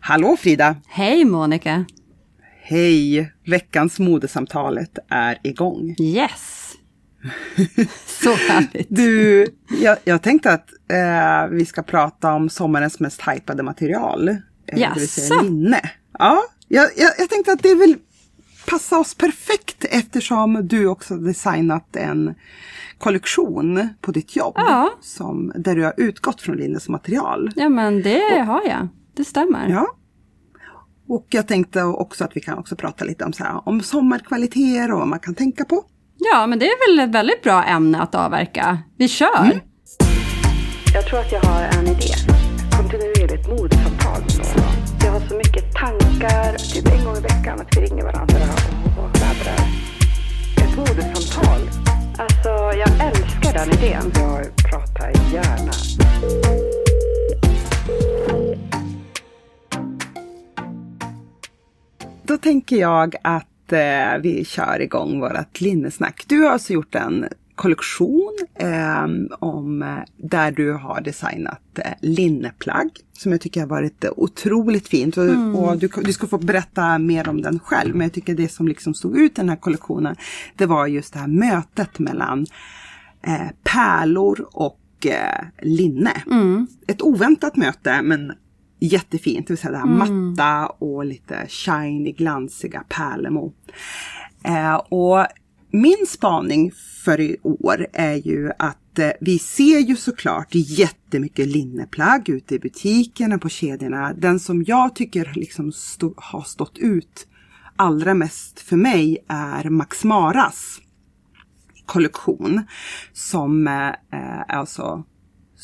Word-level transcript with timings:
Hallå 0.00 0.36
Frida! 0.36 0.76
Hej 0.88 1.24
Monica! 1.24 1.84
Hej! 2.62 3.32
Veckans 3.46 3.98
modesamtalet 3.98 4.98
är 5.08 5.38
igång. 5.42 5.96
Yes! 5.98 6.72
Så 8.06 8.34
härligt! 8.34 8.86
Du, 8.90 9.46
jag, 9.80 9.96
jag 10.04 10.22
tänkte 10.22 10.52
att 10.52 10.68
eh, 10.90 11.50
vi 11.50 11.66
ska 11.66 11.82
prata 11.82 12.32
om 12.32 12.48
sommarens 12.48 13.00
mest 13.00 13.22
hypade 13.28 13.62
material. 13.62 14.28
Eh, 14.28 14.38
det 14.66 14.92
vill 14.94 15.08
säga 15.08 15.42
linne. 15.42 15.80
Ja, 16.18 16.42
jag, 16.68 16.90
jag, 16.96 17.10
jag 17.18 17.30
tänkte 17.30 17.52
att 17.52 17.62
det 17.62 17.74
vill 17.74 17.96
passa 18.66 18.98
oss 18.98 19.14
perfekt 19.14 19.84
eftersom 19.84 20.68
du 20.68 20.86
också 20.86 21.16
designat 21.16 21.96
en 21.96 22.34
kollektion 22.98 23.88
på 24.00 24.12
ditt 24.12 24.36
jobb. 24.36 24.54
Ja. 24.56 24.90
Som, 25.00 25.52
där 25.54 25.76
du 25.76 25.82
har 25.84 25.94
utgått 25.96 26.40
från 26.40 26.56
linne 26.56 26.80
som 26.80 26.92
material. 26.92 27.50
Ja 27.56 27.68
men 27.68 28.02
det 28.02 28.44
har 28.46 28.62
jag, 28.66 28.88
det 29.16 29.24
stämmer. 29.24 29.68
Ja. 29.68 29.86
Och 31.08 31.26
jag 31.30 31.48
tänkte 31.48 31.82
också 31.82 32.24
att 32.24 32.36
vi 32.36 32.40
kan 32.40 32.58
också 32.58 32.76
prata 32.76 33.04
lite 33.04 33.24
om, 33.24 33.32
så 33.32 33.44
här, 33.44 33.68
om 33.68 33.80
sommarkvaliteter 33.80 34.92
och 34.92 34.98
vad 34.98 35.08
man 35.08 35.18
kan 35.18 35.34
tänka 35.34 35.64
på. 35.64 35.84
Ja 36.18 36.46
men 36.46 36.58
det 36.58 36.66
är 36.66 36.96
väl 36.96 37.08
ett 37.08 37.14
väldigt 37.14 37.42
bra 37.42 37.64
ämne 37.64 38.00
att 38.00 38.14
avverka. 38.14 38.78
Vi 38.98 39.08
kör! 39.08 39.44
Mm. 39.44 39.58
Jag 40.94 41.06
tror 41.06 41.20
att 41.20 41.32
jag 41.32 41.40
har 41.40 41.62
en 41.62 41.86
idé. 41.86 42.14
Kontinuerligt 42.76 43.48
modesamtal 43.48 44.20
med 44.38 44.56
någon. 44.56 45.04
Jag 45.04 45.12
har 45.12 45.20
så 45.28 45.36
mycket 45.36 45.74
tankar, 45.74 46.56
typ 46.58 46.86
en 46.86 47.04
gång 47.04 47.16
i 47.16 47.20
veckan, 47.20 47.60
att 47.60 47.76
vi 47.76 47.80
ringer 47.80 48.04
varandra 48.04 48.36
och 48.98 49.10
laddrar. 49.20 49.64
Ett 50.62 50.76
modesamtal. 50.76 51.60
Alltså, 52.18 52.48
jag 52.78 53.08
älskar 53.08 53.52
den 53.52 53.70
idén. 53.78 54.12
Jag 54.14 54.56
pratar 54.56 55.12
gärna. 55.32 55.72
Då 62.26 62.38
tänker 62.38 62.76
jag 62.76 63.14
att 63.22 63.72
eh, 63.72 64.18
vi 64.22 64.44
kör 64.44 64.82
igång 64.82 65.20
vårt 65.20 65.60
linnesnack. 65.60 66.24
Du 66.26 66.40
har 66.40 66.50
alltså 66.50 66.72
gjort 66.72 66.94
en 66.94 67.26
kollektion 67.54 68.38
eh, 68.54 69.04
om, 69.38 69.98
där 70.16 70.50
du 70.52 70.72
har 70.72 71.00
designat 71.00 71.78
eh, 71.78 71.90
linneplagg 72.00 72.90
som 73.12 73.32
jag 73.32 73.40
tycker 73.40 73.60
har 73.60 73.68
varit 73.68 74.04
otroligt 74.16 74.88
fint. 74.88 75.16
Och, 75.16 75.24
Mm. 75.24 75.56
och 75.56 75.78
du, 75.78 75.88
du 76.04 76.12
ska 76.12 76.26
få 76.26 76.38
berätta 76.38 76.98
mer 76.98 77.28
om 77.28 77.42
den 77.42 77.58
själv. 77.58 77.94
Men 77.94 78.04
jag 78.04 78.12
tycker 78.12 78.34
det 78.34 78.48
som 78.52 78.68
liksom 78.68 78.94
stod 78.94 79.18
ut 79.18 79.32
i 79.32 79.34
den 79.34 79.48
här 79.48 79.56
kollektionen 79.56 80.16
det 80.56 80.66
var 80.66 80.86
just 80.86 81.12
det 81.12 81.18
här 81.18 81.26
mötet 81.26 81.98
mellan 81.98 82.46
eh, 83.22 83.48
pärlor 83.62 84.46
och 84.52 84.80
eh, 85.06 85.44
linne. 85.62 86.22
Mm. 86.30 86.66
Ett 86.86 87.02
oväntat 87.02 87.56
möte 87.56 88.02
men 88.02 88.32
jättefint. 88.78 89.46
Det 89.46 89.52
vill 89.52 89.58
säga 89.58 89.72
det 89.72 89.78
här 89.78 89.86
matta 89.86 90.66
och 90.66 91.04
lite 91.04 91.46
shiny, 91.48 92.12
glansiga 92.12 92.84
pärlemor. 92.88 93.52
Eh, 94.44 94.74
och 94.74 95.26
min 95.70 96.06
spaning 96.08 96.72
för 97.04 97.20
i 97.20 97.36
år 97.42 97.86
är 97.92 98.14
ju 98.14 98.50
att 98.58 98.98
eh, 98.98 99.10
vi 99.20 99.38
ser 99.38 99.78
ju 99.78 99.96
såklart 99.96 100.48
jättemycket 100.50 101.48
linneplagg 101.48 102.28
ute 102.28 102.54
i 102.54 102.58
butikerna, 102.58 103.38
på 103.38 103.48
kedjorna. 103.48 104.12
Den 104.12 104.40
som 104.40 104.64
jag 104.66 104.94
tycker 104.94 105.32
liksom 105.34 105.72
stå, 105.72 106.14
har 106.16 106.42
stått 106.42 106.78
ut 106.78 107.26
allra 107.76 108.14
mest 108.14 108.60
för 108.60 108.76
mig 108.76 109.24
är 109.28 109.70
Max 109.70 110.04
Maras 110.04 110.80
kollektion. 111.86 112.62
Som 113.12 113.66
eh, 113.66 113.92
är 114.10 114.44
alltså 114.48 115.04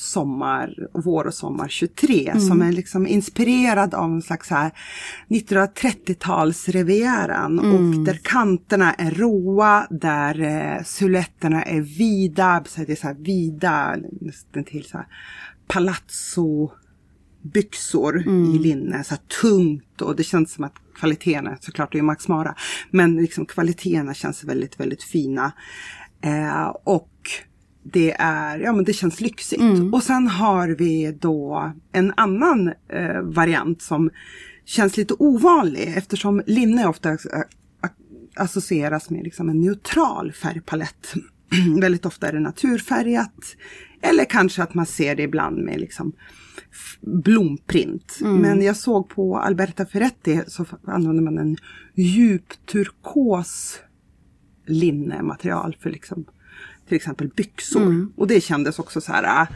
sommar, 0.00 0.88
vår 0.92 1.26
och 1.26 1.34
sommar 1.34 1.68
23 1.68 2.40
som 2.40 2.62
är 2.62 2.72
liksom 2.72 3.06
inspirerad 3.06 3.94
av 3.94 4.10
en 4.10 4.22
slags 4.22 4.48
så 4.48 4.54
här 4.54 4.70
1930-talsrivieran 5.28 7.58
och 7.58 7.80
där 8.04 8.20
kanterna 8.22 8.94
är 8.94 9.10
råa, 9.10 9.86
där 9.90 10.40
eh, 10.40 10.82
silhuetterna 10.84 11.62
är 11.62 11.80
vida, 11.80 12.64
så 12.66 12.80
det 12.80 12.92
är 12.92 12.96
så 12.96 13.06
här 13.06 13.14
vida, 13.14 13.96
nästan 14.20 14.64
till 14.64 14.84
så 14.84 14.96
här 14.96 15.06
palazzo 15.66 16.70
byxor 17.42 18.28
i 18.28 18.58
linne, 18.58 19.04
så 19.04 19.16
tungt 19.40 20.02
och 20.02 20.16
det 20.16 20.24
känns 20.24 20.52
som 20.52 20.64
att 20.64 20.74
kvaliteterna, 20.94 21.56
såklart 21.60 21.92
det 21.92 21.98
är 21.98 22.02
Max 22.02 22.28
Mara, 22.28 22.54
men 22.90 23.16
liksom 23.16 23.46
kvaliteterna 23.46 24.14
känns 24.14 24.44
väldigt, 24.44 24.80
väldigt 24.80 25.02
fina. 25.02 25.52
Eh, 26.22 26.66
och 26.84 27.10
det 27.82 28.12
är, 28.18 28.58
ja 28.58 28.72
men 28.72 28.84
det 28.84 28.92
känns 28.92 29.20
lyxigt. 29.20 29.62
Och 29.92 30.02
sen 30.02 30.28
har 30.28 30.68
vi 30.68 31.16
då 31.20 31.72
en 31.92 32.12
annan 32.16 32.72
eh, 32.88 33.22
variant 33.22 33.82
som 33.82 34.10
känns 34.64 34.96
lite 34.96 35.14
ovanlig 35.18 35.92
eftersom 35.96 36.42
linne 36.46 36.86
ofta 36.86 37.10
eh, 37.10 37.18
associeras 38.36 39.10
med 39.10 39.24
liksom 39.24 39.48
en 39.48 39.60
neutral 39.60 40.32
färgpalett. 40.32 41.14
Väldigt 41.80 42.06
ofta 42.06 42.28
är 42.28 42.32
det 42.32 42.40
naturfärgat. 42.40 43.56
Eller 44.02 44.24
kanske 44.24 44.62
att 44.62 44.74
man 44.74 44.86
ser 44.86 45.16
det 45.16 45.22
ibland 45.22 45.58
med 45.58 45.80
liksom 45.80 46.12
blomprint. 47.00 48.18
Men 48.40 48.62
jag 48.62 48.76
såg 48.76 49.08
på 49.08 49.38
Alberta 49.38 49.86
Ferretti 49.86 50.42
så 50.46 50.66
använder 50.86 51.22
man 51.22 51.38
en 51.38 51.56
djup 51.94 52.66
turkos 52.66 53.80
linnematerial 54.66 55.76
för 55.80 55.90
liksom 55.90 56.24
till 56.90 56.96
exempel 56.96 57.28
byxor. 57.28 58.08
Och 58.16 58.26
det 58.26 58.40
kändes 58.40 58.78
också 58.78 59.00
så 59.00 59.12
här, 59.12 59.42
äh, 59.42 59.48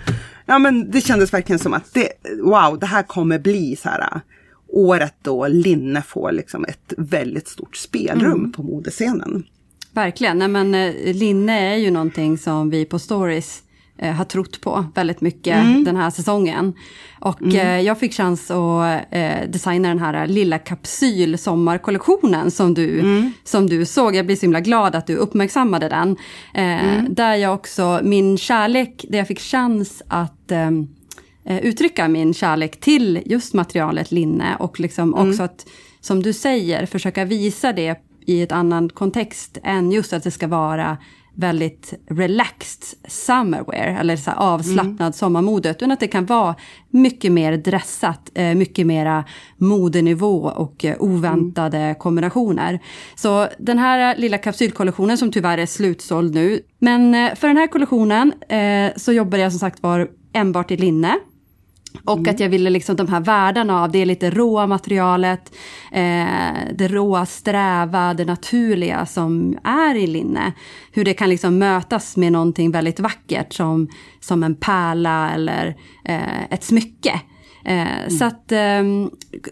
ja 0.47 0.59
men 0.59 0.91
det 0.91 1.01
kändes 1.01 1.33
verkligen 1.33 1.59
som 1.59 1.75
att 1.75 1.95
det, 1.95 2.09
wow, 2.43 2.79
det 2.79 2.87
här 2.87 3.03
kommer 3.03 3.39
bli 3.39 3.77
så 3.77 3.89
här 3.89 4.01
äh, 4.01 4.21
året 4.69 5.15
då 5.23 5.47
linne 5.49 6.03
får 6.03 6.33
liksom 6.33 6.65
ett 6.65 6.93
väldigt 6.97 7.49
stort 7.49 7.77
spelrum 7.77 8.53
på 8.53 8.63
modescenen. 8.63 9.45
Verkligen, 9.93 10.39
Nej, 10.39 10.49
men 10.49 10.75
eh, 10.75 11.15
linne 11.15 11.73
är 11.73 11.77
ju 11.77 11.91
någonting 11.91 12.39
som 12.39 12.71
vi 12.71 12.85
på 12.85 12.99
Stories 12.99 13.63
har 14.03 14.25
trott 14.25 14.61
på 14.61 14.85
väldigt 14.95 15.21
mycket 15.21 15.57
Mm. 15.57 15.85
den 15.85 15.97
här 15.97 16.11
säsongen. 16.11 16.75
Och 17.21 17.55
eh, 17.55 17.81
jag 17.81 17.99
fick 17.99 18.13
chans 18.15 18.51
att 18.51 19.07
eh, 19.11 19.49
designa 19.49 19.89
den 19.89 19.99
här 19.99 20.27
lilla 20.27 20.59
kapsyl 20.59 21.39
sommarkollektionen 21.39 22.51
som 22.51 22.75
du, 22.75 23.01
Mm. 23.01 23.33
som 23.45 23.67
du 23.69 23.85
såg. 23.87 24.15
Jag 24.17 24.27
blir 24.27 24.37
så 24.37 24.41
himla 24.43 24.61
glad 24.61 24.95
att 24.95 25.07
du 25.07 25.17
uppmärksammade 25.17 25.89
den. 25.89 26.17
Eh, 26.55 26.85
Mm. 26.85 27.15
Där 27.15 27.35
jag 27.35 27.55
också, 27.55 28.01
min 28.03 28.39
kärlek, 28.39 29.05
där 29.09 29.19
jag 29.19 29.29
fick 29.29 29.41
chans 29.41 30.03
att 30.09 30.51
eh, 30.53 30.71
uttrycka 31.63 32.09
min 32.09 32.35
kärlek 32.35 32.81
till 32.81 33.23
just 33.27 33.55
materialet 33.55 34.13
linne 34.13 34.57
och 34.59 34.81
liksom 34.81 35.15
också 35.15 35.43
att, 35.43 35.67
som 36.01 36.23
du 36.23 36.33
säger, 36.33 36.87
försöka 36.87 37.25
visa 37.25 37.73
det 37.73 37.97
i 38.27 38.43
ett 38.43 38.53
annan 38.53 38.89
kontext 38.89 39.59
än 39.63 39.93
just 39.93 40.13
att 40.13 40.23
det 40.25 40.31
ska 40.31 40.47
vara 40.47 40.97
väldigt 41.35 41.95
relaxed 42.11 42.99
summerwear, 43.09 44.01
eller 44.01 44.17
så 44.17 44.31
avslappnad 44.31 45.15
sommarmode, 45.15 45.71
utan 45.71 45.91
att 45.91 46.01
det 46.01 46.09
kan 46.09 46.27
vara 46.27 46.55
mycket 46.91 47.33
mer 47.33 47.57
dressat, 47.57 48.31
eh, 48.35 48.55
mycket 48.55 48.87
mera 48.87 49.25
modenivå 49.57 50.45
och 50.45 50.85
eh, 50.85 50.97
oväntade 50.99 51.95
kombinationer. 51.99 52.81
Så 53.15 53.49
den 53.59 53.79
här 53.79 54.17
lilla 54.17 54.39
kapsylkollektionen 54.39 55.19
som 55.19 55.33
tyvärr 55.33 55.59
är 55.59 55.67
slutsåld 55.67 56.35
nu, 56.35 56.61
men 56.79 57.15
eh, 57.15 57.35
för 57.35 57.49
den 57.49 57.57
här 57.57 57.67
kollektionen 57.67 58.33
eh, 58.49 58.93
så 58.97 59.13
jobbar 59.13 59.39
jag 59.39 59.53
som 59.53 59.59
sagt 59.59 59.83
var 59.83 60.09
enbart 60.33 60.71
i 60.71 60.77
linne. 60.77 61.19
Och 62.05 62.29
att 62.29 62.41
jag 62.41 62.49
ville 62.49 62.71
liksom 62.71 62.97
de 62.97 63.09
här 63.09 63.21
världarna 63.21 63.83
av 63.83 63.93
det 63.93 64.05
lite 64.05 64.31
råa 64.31 64.67
materialet, 64.67 65.55
eh, 65.93 66.75
det 66.75 66.89
råa, 66.89 67.27
sträva, 67.27 68.15
det 68.15 68.25
naturliga 68.25 69.07
som 69.07 69.59
är 69.65 69.95
i 69.95 70.07
linne. 70.07 70.53
Hur 70.93 71.05
det 71.05 71.15
kan 71.15 71.29
liksom 71.29 71.59
mötas 71.59 72.17
med 72.17 72.33
någonting 72.33 72.71
väldigt 72.71 73.01
vackert 73.01 73.53
som, 73.53 73.89
som 74.21 74.43
en 74.43 74.55
pärla 74.55 75.31
eller 75.31 75.77
eh, 76.05 76.45
ett 76.51 76.65
smycke. 76.65 77.21
Eh, 77.65 78.09
Så 78.19 78.25
att 78.25 78.53
eh, 78.53 78.83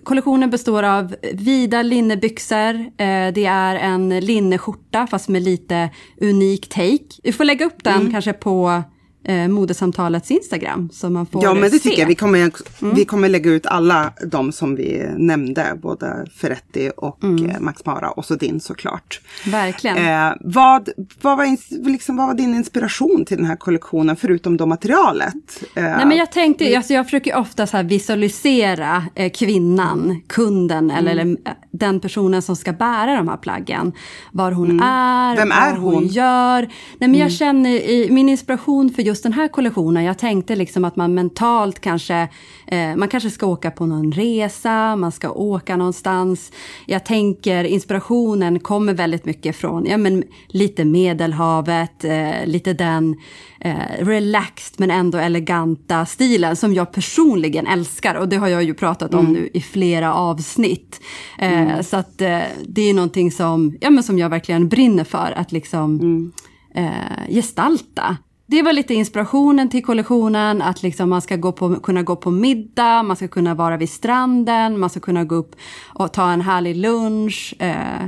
kollektionen 0.04 0.50
består 0.50 0.82
av 0.82 1.14
vida 1.32 1.82
linnebyxor, 1.82 2.74
eh, 2.80 3.32
det 3.34 3.44
är 3.46 3.74
en 3.74 4.20
linneskjorta 4.20 5.06
fast 5.06 5.28
med 5.28 5.42
lite 5.42 5.90
unik 6.20 6.68
take. 6.68 7.20
Vi 7.22 7.32
får 7.32 7.44
lägga 7.44 7.66
upp 7.66 7.84
den 7.84 8.12
kanske 8.12 8.32
på 8.32 8.82
eh, 9.24 9.48
modesamtalets 9.48 10.30
Instagram. 10.30 10.88
Så 10.92 11.10
man 11.10 11.26
får 11.26 11.42
Ja 11.44 11.54
men 11.54 11.62
det 11.62 11.70
se. 11.70 11.78
tycker 11.78 12.00
jag. 12.02 12.08
Vi 12.08 12.14
kommer, 12.14 12.38
Mm. 12.82 12.94
vi 12.94 13.04
kommer 13.04 13.28
lägga 13.28 13.50
ut 13.50 13.66
alla 13.66 14.12
de 14.26 14.52
som 14.52 14.74
vi 14.76 15.06
nämnde. 15.16 15.78
Både 15.82 16.26
Ferretti 16.36 16.90
och 16.96 17.24
Mm. 17.24 17.50
eh, 17.50 17.60
Max 17.60 17.84
Mara 17.86 18.10
och 18.10 18.24
så 18.24 18.34
din 18.34 18.60
såklart. 18.60 19.20
Verkligen. 19.46 19.96
Eh, 19.96 20.32
vad, 20.40 20.88
vad, 21.22 21.36
var 21.36 21.56
liksom, 21.90 22.16
vad 22.16 22.26
var 22.26 22.34
din 22.34 22.54
inspiration 22.54 23.24
till 23.24 23.36
den 23.36 23.46
här 23.46 23.56
kollektionen 23.56 24.16
förutom 24.16 24.56
då 24.56 24.66
materialet? 24.66 25.34
Eh, 25.75 25.82
Nej, 25.82 26.06
men 26.06 26.16
jag 26.16 26.32
tänkte, 26.32 26.76
alltså 26.76 26.92
jag 26.92 27.04
försöker 27.06 27.36
ofta 27.36 27.66
så 27.66 27.82
visualisera 27.82 29.04
eh, 29.14 29.30
kvinnan, 29.32 30.20
kunden 30.28 30.90
eller, 30.90 31.12
Mm. 31.12 31.20
eller 31.20 31.50
eh, 31.50 31.56
den 31.72 32.00
personen 32.00 32.42
som 32.42 32.56
ska 32.56 32.72
bära 32.72 33.16
de 33.16 33.28
här 33.28 33.36
plaggen. 33.36 33.92
Var 34.32 34.52
hon 34.52 34.80
är, 34.82 35.32
Mm. 35.32 35.36
Vem 35.36 35.48
vad 35.48 35.68
är 35.68 35.76
hon? 35.76 35.94
Mm. 35.94 36.06
gör. 36.08 36.60
Nej, 36.98 37.08
men 37.10 37.14
jag 37.14 37.32
känner 37.32 37.70
i 37.70 38.08
min 38.10 38.28
inspiration 38.28 38.90
för 38.90 39.02
just 39.02 39.12
den 39.20 39.32
här 39.32 39.49
kollektionen, 39.49 40.05
jag 40.05 40.19
tänkte 40.19 40.56
liksom 40.56 40.85
att 40.85 40.97
man 40.97 41.14
mentalt 41.14 41.81
kanske, 41.81 42.29
eh, 42.67 42.97
man 42.97 43.09
kanske 43.09 43.31
ska 43.31 43.47
åka 43.47 43.70
på 43.70 43.87
någon 43.87 44.12
resa, 44.12 44.97
man 44.97 45.12
ska 45.12 45.31
åka 45.31 45.76
någonstans. 45.76 46.53
Jag 46.87 47.05
tänker 47.05 47.64
inspirationen 47.64 48.61
kommer 48.61 48.94
väldigt 48.94 49.25
mycket 49.25 49.56
från, 49.56 49.87
ja 49.87 49.97
men 49.97 50.25
lite 50.49 50.85
Medelhavet, 50.85 52.05
eh, 52.05 52.47
lite 52.47 52.73
den 52.73 53.17
eh, 53.61 54.05
relaxed 54.05 54.75
men 54.81 54.91
ändå 54.91 55.19
eleganta 55.19 56.06
stilen 56.06 56.56
som 56.56 56.75
jag 56.75 56.93
personligen 56.93 57.67
älskar 57.67 58.14
och 58.14 58.29
det 58.29 58.37
har 58.37 58.49
jag 58.49 58.62
ju 58.62 58.75
pratat 58.75 59.14
om 59.14 59.25
nu 59.32 59.50
i 59.55 59.61
flera 59.61 60.14
avsnitt. 60.14 61.00
Eh, 61.38 61.81
Så 61.81 61.97
att 61.97 62.20
eh, 62.20 62.41
det 62.69 62.91
är 62.91 62.94
någonting 62.94 63.32
som, 63.32 63.76
ja, 63.81 63.91
men 63.91 64.03
som 64.03 64.19
jag 64.19 64.29
verkligen 64.29 64.69
brinner 64.69 65.05
för 65.05 65.32
att 65.37 65.53
liksom 65.53 66.32
eh, 66.75 67.29
gestalta. 67.29 68.17
Det 68.52 68.62
var 68.62 68.72
lite 68.72 68.94
inspirationen 68.94 69.69
till 69.69 69.84
kollektionen, 69.84 70.62
att 70.62 70.82
liksom 70.82 71.10
man 71.10 71.22
ska 71.22 71.37
gå 71.37 71.52
på, 71.52 71.76
kunna 71.76 72.02
gå 72.02 72.16
på 72.16 72.31
middag, 72.31 73.02
man 73.02 73.16
ska 73.16 73.28
kunna 73.28 73.54
vara 73.54 73.76
vid 73.76 73.90
stranden, 73.90 74.78
man 74.78 74.90
ska 74.90 75.00
kunna 75.00 75.25
gå 75.25 75.34
upp 75.34 75.56
och 75.88 76.12
ta 76.12 76.31
en 76.31 76.40
härlig 76.40 76.76
lunch, 76.76 77.54
eh, 77.58 78.04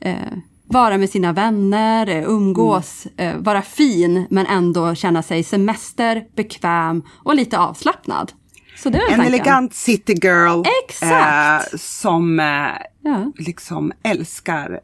eh, 0.00 0.14
vara 0.66 0.98
med 0.98 1.10
sina 1.10 1.32
vänner, 1.32 2.06
eh, 2.08 2.24
umgås, 2.28 3.06
eh, 3.16 3.36
vara 3.36 3.62
fin 3.62 4.26
men 4.30 4.46
ändå 4.46 4.94
känna 4.94 5.22
sig 5.22 5.42
semester, 5.42 6.24
bekväm 6.36 7.02
och 7.24 7.34
lite 7.34 7.58
avslappnad. 7.58 8.32
Så 8.76 8.88
det 8.90 8.98
en 8.98 9.08
tanken. 9.08 9.26
elegant 9.26 9.74
city 9.74 10.14
girl. 10.22 10.62
Exakt. 10.84 11.72
Eh, 11.72 11.78
som 11.78 12.40
eh, 12.40 12.46
Ja. 13.02 13.32
liksom 13.36 13.92
älskar 14.02 14.80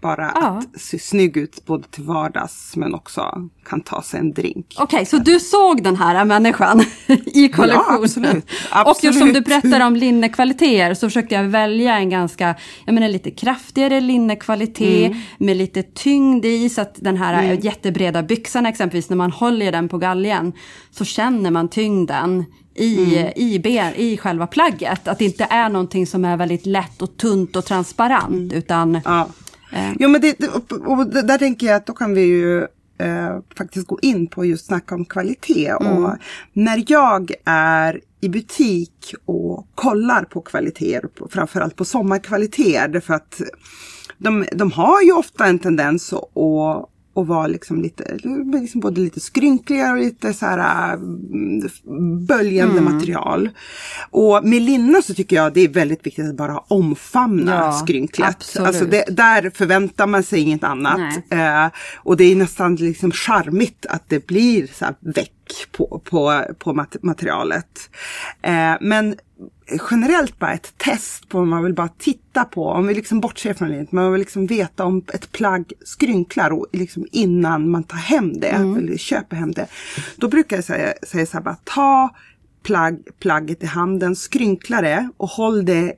bara 0.00 0.32
Ja. 0.34 0.40
att 0.74 0.80
se 0.80 0.98
snygg 0.98 1.36
ut 1.36 1.64
både 1.66 1.84
till 1.88 2.04
vardags 2.04 2.76
men 2.76 2.94
också 2.94 3.48
kan 3.68 3.80
ta 3.80 4.02
sig 4.02 4.20
en 4.20 4.32
drink. 4.32 4.74
Okej, 4.78 5.06
så 5.06 5.16
du 5.16 5.40
såg 5.40 5.82
den 5.82 5.96
här 5.96 6.24
människan 6.24 6.84
i 7.26 7.48
kollektionen? 7.48 8.02
absolut. 8.04 8.44
Och 8.86 9.04
just 9.04 9.18
som 9.18 9.28
du 9.32 9.38
Absolut. 9.38 9.44
berättar 9.44 9.86
om 9.86 9.96
linnekvaliteter 9.96 10.94
så 10.94 11.06
försökte 11.06 11.34
jag 11.34 11.44
välja 11.44 11.96
en 11.98 12.10
ganska, 12.10 12.54
jag 12.84 12.94
menar 12.94 13.08
lite 13.08 13.30
kraftigare 13.30 14.00
linnekvalitet 14.00 15.06
Mm. 15.06 15.18
med 15.38 15.56
lite 15.56 15.82
tyngd 15.82 16.44
i 16.44 16.68
så 16.68 16.80
att 16.80 16.94
den 16.98 17.16
här 17.16 17.58
jättebreda 17.62 18.22
byxan 18.22 18.66
exempelvis 18.66 19.08
när 19.10 19.16
man 19.16 19.30
håller 19.32 19.72
den 19.72 19.88
på 19.88 19.98
galgen 19.98 20.52
så 20.90 21.04
känner 21.04 21.50
man 21.50 21.68
tyngden 21.68 22.44
i, 22.74 23.14
Mm. 23.18 23.32
i, 23.36 23.58
ben, 23.58 23.94
i 23.96 24.16
själva 24.16 24.46
plagget. 24.46 25.08
Att 25.08 25.18
det 25.18 25.24
inte 25.24 25.46
är 25.50 25.68
någonting 25.68 26.06
som 26.06 26.24
är 26.24 26.36
väldigt 26.36 26.66
lätt 26.66 27.02
och 27.02 27.16
tunt 27.16 27.56
och 27.56 27.64
transparent 27.64 28.52
utan 28.52 28.88
Mm. 28.88 29.02
Ja. 29.04 29.28
Eh. 29.72 29.92
Jo 29.98 30.08
men 30.08 30.20
det, 30.20 30.48
och, 30.70 31.06
där 31.06 31.38
tänker 31.38 31.66
jag 31.66 31.76
att 31.76 31.86
då 31.86 31.92
kan 31.92 32.14
vi 32.14 32.22
ju 32.22 32.62
eh, 32.98 33.38
faktiskt 33.56 33.86
gå 33.86 33.98
in 34.02 34.26
på 34.26 34.44
just 34.44 34.66
snacka 34.66 34.94
om 34.94 35.04
kvalitet. 35.04 35.72
Och 35.72 36.16
när 36.52 36.84
jag 36.86 37.30
är 37.44 38.00
i 38.20 38.28
butik 38.28 39.14
och 39.24 39.68
kollar 39.74 40.24
på 40.24 40.40
kvaliteter, 40.40 41.10
framförallt 41.30 41.76
på 41.76 41.84
sommarkvaliteter, 41.84 42.88
därför 42.88 43.14
att 43.14 43.40
de, 44.18 44.46
de 44.52 44.72
har 44.72 45.02
ju 45.02 45.12
ofta 45.12 45.46
en 45.46 45.58
tendens 45.58 46.12
att 46.12 46.90
och 47.16 47.26
vara 47.26 47.46
liksom 47.46 47.82
lite, 47.82 48.18
liksom 48.62 48.80
både 48.80 49.00
lite 49.00 49.20
skrynkligare 49.20 49.92
och 49.92 49.98
lite 49.98 50.32
så 50.34 50.46
här 50.46 50.94
mm, 50.94 51.68
böljande 52.26 52.80
material. 52.80 53.50
Och 54.10 54.44
med 54.44 54.62
linne 54.62 55.02
så 55.02 55.14
tycker 55.14 55.36
jag 55.36 55.52
det 55.54 55.60
är 55.60 55.68
väldigt 55.68 56.06
viktigt 56.06 56.28
att 56.28 56.36
bara 56.36 56.58
omfamna 56.58 57.54
Ja, 57.54 57.72
skrynklet. 57.72 58.28
absolut. 58.28 58.68
Alltså 58.68 58.84
det, 58.84 59.04
där 59.08 59.50
förväntar 59.54 60.06
man 60.06 60.22
sig 60.22 60.40
inget 60.40 60.64
annat. 60.64 61.16
Eh, 61.30 61.66
och 61.96 62.16
det 62.16 62.24
är 62.24 62.36
nästan 62.36 62.76
liksom 62.76 63.10
charmigt 63.12 63.86
att 63.88 64.08
det 64.08 64.26
blir 64.26 64.66
så 64.66 64.84
här 64.84 64.94
väck 65.00 65.32
på, 65.72 66.02
på, 66.04 66.42
på 66.58 66.72
mat- 66.72 67.02
materialet. 67.02 67.90
Eh, 68.42 68.74
men 68.80 69.16
generellt 69.90 70.38
bara 70.38 70.52
ett 70.52 70.78
test 70.78 71.28
på 71.28 71.38
om 71.38 71.48
man 71.48 71.64
vill 71.64 71.74
bara 71.74 71.88
titta 71.88 72.44
på, 72.44 72.68
om 72.68 72.86
vi 72.86 72.94
liksom 72.94 73.20
bortser 73.20 73.54
från 73.54 73.68
det, 73.68 73.92
man 73.92 74.12
vill 74.12 74.20
liksom 74.20 74.46
veta 74.46 74.84
om 74.84 75.04
ett 75.14 75.32
plagg 75.32 75.72
skrynklar 75.84 76.50
och 76.50 76.66
liksom 76.72 77.06
innan 77.12 77.70
man 77.70 77.84
tar 77.84 77.96
hem 77.96 78.40
det, 78.40 78.48
eller 78.48 78.96
köper 78.96 79.36
hem 79.36 79.52
det. 79.52 79.66
Då 80.16 80.28
brukar 80.28 80.56
jag 80.56 80.64
säga, 80.64 80.94
säga 81.06 81.26
så 81.26 81.32
här 81.32 81.44
bara, 81.44 81.56
ta 81.64 82.14
plagg, 82.62 83.08
plagget 83.18 83.62
i 83.62 83.66
handen, 83.66 84.16
skrynkla 84.16 84.80
det 84.80 85.10
och 85.16 85.28
håll 85.28 85.64
det 85.64 85.92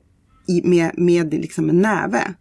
i, 0.47 0.61
med, 0.63 0.91
med 0.97 1.33
liksom 1.33 1.69
en 1.69 1.81
näve 1.81 2.33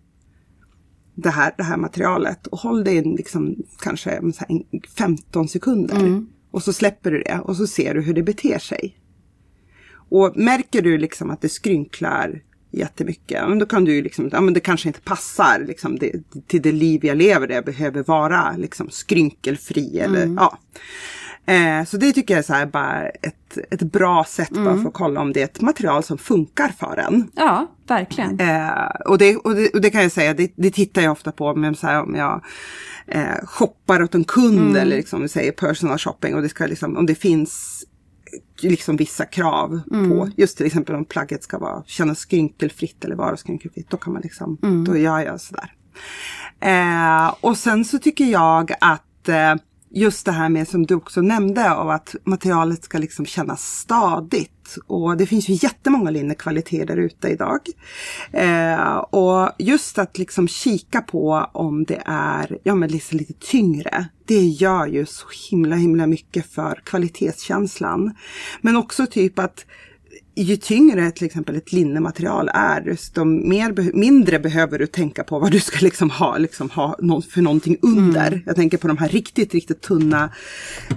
det 1.14 1.31
här, 1.31 1.54
det 1.56 1.62
här 1.62 1.76
materialet 1.76 2.46
och 2.46 2.58
håll 2.58 2.84
det 2.84 2.92
i 2.92 3.02
liksom, 3.02 3.56
kanske 3.82 4.20
så 4.32 4.44
här, 4.48 4.48
en 4.48 4.81
15 4.98 5.48
sekunder. 5.48 5.96
Och 6.50 6.62
så 6.62 6.72
släpper 6.72 7.10
du 7.10 7.22
det 7.22 7.40
och 7.44 7.56
så 7.56 7.66
ser 7.66 7.94
du 7.94 8.00
hur 8.00 8.14
det 8.14 8.22
beter 8.22 8.58
sig. 8.58 8.97
Och 10.08 10.37
märker 10.37 10.82
du 10.82 10.99
liksom 10.99 11.31
att 11.31 11.40
det 11.40 11.49
skrynklar 11.49 12.40
jättemycket, 12.70 13.43
då 13.60 13.66
kan 13.66 13.84
du 13.84 13.94
ju 13.94 14.02
liksom, 14.02 14.28
ja 14.32 14.40
men 14.40 14.55
det 14.55 14.60
kanske 14.60 14.88
inte 14.88 15.00
passar 15.00 15.64
liksom 15.66 15.99
det, 15.99 16.12
till 16.46 16.62
det 16.62 16.72
liv 16.72 17.05
jag 17.05 17.16
lever 17.16 17.46
där 17.46 17.55
jag 17.55 17.64
behöver 17.64 18.02
vara 18.02 18.56
liksom 18.56 18.90
skrynkelfri 18.90 19.99
eller 19.99 20.34
ja. 20.37 20.58
Eh, 21.46 21.84
så 21.84 21.96
det 21.96 22.12
tycker 22.12 22.34
jag 22.34 22.38
är 22.38 22.43
så 22.43 22.52
här 22.52 22.66
bara 22.66 23.08
ett, 23.08 23.58
ett 23.70 23.82
bra 23.82 24.25
sätt 24.25 24.50
bara 24.50 24.76
för 24.76 24.88
att 24.88 24.94
kolla 24.94 25.20
om 25.20 25.32
det 25.32 25.40
är 25.40 25.44
ett 25.44 25.60
material 25.60 26.02
som 26.02 26.19
funkar 26.19 26.69
för 26.69 26.96
en. 26.96 27.31
ja, 27.37 27.66
verkligen. 27.87 28.40
Eh, 28.40 28.90
och, 29.06 29.19
det, 29.19 29.37
och, 29.37 29.55
det, 29.55 29.69
och 29.69 29.81
det 29.81 29.90
kan 29.90 30.02
jag 30.02 30.12
säga, 30.12 30.34
det, 30.34 30.52
det 30.56 30.70
tittar 30.70 31.02
jag 31.02 31.12
ofta 31.12 31.32
på 31.32 31.55
men 31.55 31.75
så 31.75 31.87
här, 31.87 32.02
om 32.02 32.14
jag 32.14 32.44
eh, 33.06 33.44
shoppar 33.44 34.02
åt 34.02 34.14
en 34.14 34.25
kund 34.25 34.76
eller 34.76 34.96
liksom, 34.96 35.22
vi 35.22 35.28
säger 35.28 35.52
personal 35.52 35.99
shopping 35.99 36.34
och 36.34 36.43
det 36.43 36.49
ska 36.49 36.66
liksom, 36.66 36.96
om 36.96 37.06
det 37.06 37.14
finns 37.14 37.84
liksom 38.62 38.96
vissa 38.96 39.25
krav 39.25 39.80
på 39.90 40.30
just 40.36 40.56
till 40.56 40.66
exempel 40.66 40.94
om 40.94 41.04
plagget 41.04 41.42
ska 41.42 41.58
vara, 41.58 41.82
kännas 41.86 42.19
skrynkelfritt 42.19 43.05
eller 43.05 43.17
vara 43.17 43.36
skrynkelfritt. 43.36 43.91
Då 43.91 43.96
kan 43.96 44.12
man 44.12 44.22
liksom, 44.22 44.58
då 44.86 44.96
gör 44.96 45.20
jag 45.20 45.41
sådär. 45.41 45.72
Eh, 46.60 47.34
och 47.41 47.58
sen 47.58 47.84
så 47.84 47.98
tycker 47.98 48.24
jag 48.24 48.72
att 48.81 49.29
eh, 49.29 49.55
just 49.90 50.26
det 50.26 50.32
här 50.32 50.48
med 50.48 50.68
som 50.68 50.86
du 50.86 50.94
också 50.94 51.20
nämnde 51.20 51.74
av 51.74 51.90
att 51.90 52.16
materialet 52.24 52.84
ska 52.84 52.98
liksom 52.98 53.26
kännas 53.26 53.62
stadigt. 53.62 54.76
Och 54.86 55.16
det 55.16 55.26
finns 55.26 55.48
ju 55.48 55.54
jättemånga 55.54 56.10
linnekvaliteter 56.10 56.86
där 56.86 56.96
ute 56.96 57.28
idag. 57.28 57.60
Eh, 58.32 58.96
och 58.96 59.50
just 59.58 59.98
att 59.98 60.18
liksom 60.18 60.48
kika 60.48 61.00
på 61.00 61.50
om 61.52 61.84
det 61.84 62.02
är 62.06 62.58
ja, 62.62 62.74
men 62.74 62.88
liksom 62.88 63.18
lite 63.18 63.32
tyngre. 63.32 64.08
Det 64.26 64.44
gör 64.44 64.86
ju 64.86 65.06
så 65.06 65.26
himla 65.50 65.76
himla 65.76 66.06
mycket 66.06 66.46
för 66.46 66.80
kvalitetskänslan. 66.84 68.14
Men 68.60 68.76
också 68.76 69.06
typ 69.06 69.38
att 69.38 69.66
ju 70.42 70.56
tyngre 70.56 71.10
till 71.10 71.26
exempel 71.26 71.56
ett 71.56 71.72
linnematerial 71.72 72.50
är, 72.54 72.80
desto 72.80 73.24
mer, 73.24 73.92
mindre 73.92 74.38
behöver 74.38 74.78
du 74.78 74.86
tänka 74.86 75.24
på 75.24 75.38
vad 75.38 75.50
du 75.50 75.60
ska 75.60 75.78
liksom 75.80 76.10
ha, 76.10 76.38
liksom 76.38 76.70
ha 76.70 76.96
för 77.30 77.42
någonting 77.42 77.76
under. 77.82 78.42
Jag 78.46 78.56
tänker 78.56 78.78
på 78.78 78.88
de 78.88 78.98
här 78.98 79.08
riktigt, 79.08 79.54
riktigt 79.54 79.80
tunna 79.80 80.30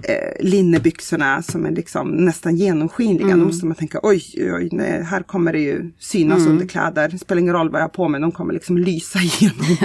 eh, 0.04 0.46
linnebyxorna 0.46 1.42
som 1.42 1.66
är 1.66 1.72
liksom 1.72 2.10
nästan 2.10 2.56
genomskinliga. 2.56 3.38
Då 3.38 3.46
måste 3.46 3.66
man 3.66 3.76
tänka 3.76 4.00
oj, 4.04 4.24
oj, 4.38 4.70
nej, 4.72 5.04
här 5.04 5.24
kommer 5.24 5.54
det 5.54 5.60
ju 5.60 5.92
synas 6.00 6.48
under 6.48 6.68
kläder. 6.68 7.10
Det 7.10 7.18
spelar 7.18 7.42
ingen 7.42 7.54
roll 7.54 7.70
vad 7.70 7.82
jag 7.82 7.84
har 7.84 7.90
på 7.90 8.08
mig, 8.08 8.22
de 8.22 8.32
kommer 8.32 8.54
liksom 8.54 8.78
lysa 8.78 9.20
igenom. 9.22 9.78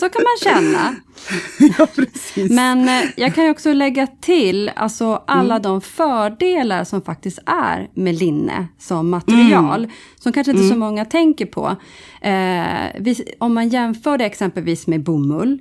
Så 0.00 0.08
kan 0.08 0.22
man 0.22 0.54
känna. 0.54 0.96
ja, 1.78 1.86
precis. 1.94 2.50
Men 2.50 2.88
eh, 2.88 3.10
jag 3.16 3.34
kan 3.34 3.44
ju 3.44 3.50
också 3.50 3.72
lägga 3.72 4.06
till 4.06 4.68
alltså 4.76 5.24
alla 5.26 5.58
de 5.58 5.80
fördelar 5.80 6.84
som 6.84 7.02
faktiskt 7.02 7.38
är 7.46 7.75
med 7.94 8.14
linne 8.14 8.66
som 8.78 9.10
material. 9.10 9.86
Som 10.16 10.32
kanske 10.32 10.50
inte 10.50 10.68
så 10.68 10.76
många 10.76 11.04
tänker 11.04 11.46
på. 11.46 11.76
Eh, 12.20 13.00
vi, 13.00 13.34
om 13.38 13.54
man 13.54 13.68
jämför 13.68 14.18
det 14.18 14.24
exempelvis 14.24 14.86
med 14.86 15.02
bomull. 15.02 15.58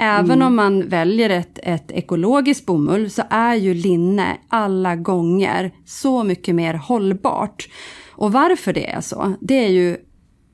Även 0.00 0.42
om 0.42 0.56
man 0.56 0.88
väljer 0.88 1.30
ett, 1.30 1.58
ett 1.62 1.90
ekologiskt 1.90 2.66
bomull 2.66 3.10
så 3.10 3.22
är 3.30 3.54
ju 3.54 3.74
linne 3.74 4.36
alla 4.48 4.96
gånger 4.96 5.72
så 5.84 6.24
mycket 6.24 6.54
mer 6.54 6.74
hållbart. 6.74 7.68
Och 8.10 8.32
varför 8.32 8.72
det 8.72 8.90
är 8.90 9.00
så, 9.00 9.34
det 9.40 9.64
är 9.64 9.68
ju 9.68 9.96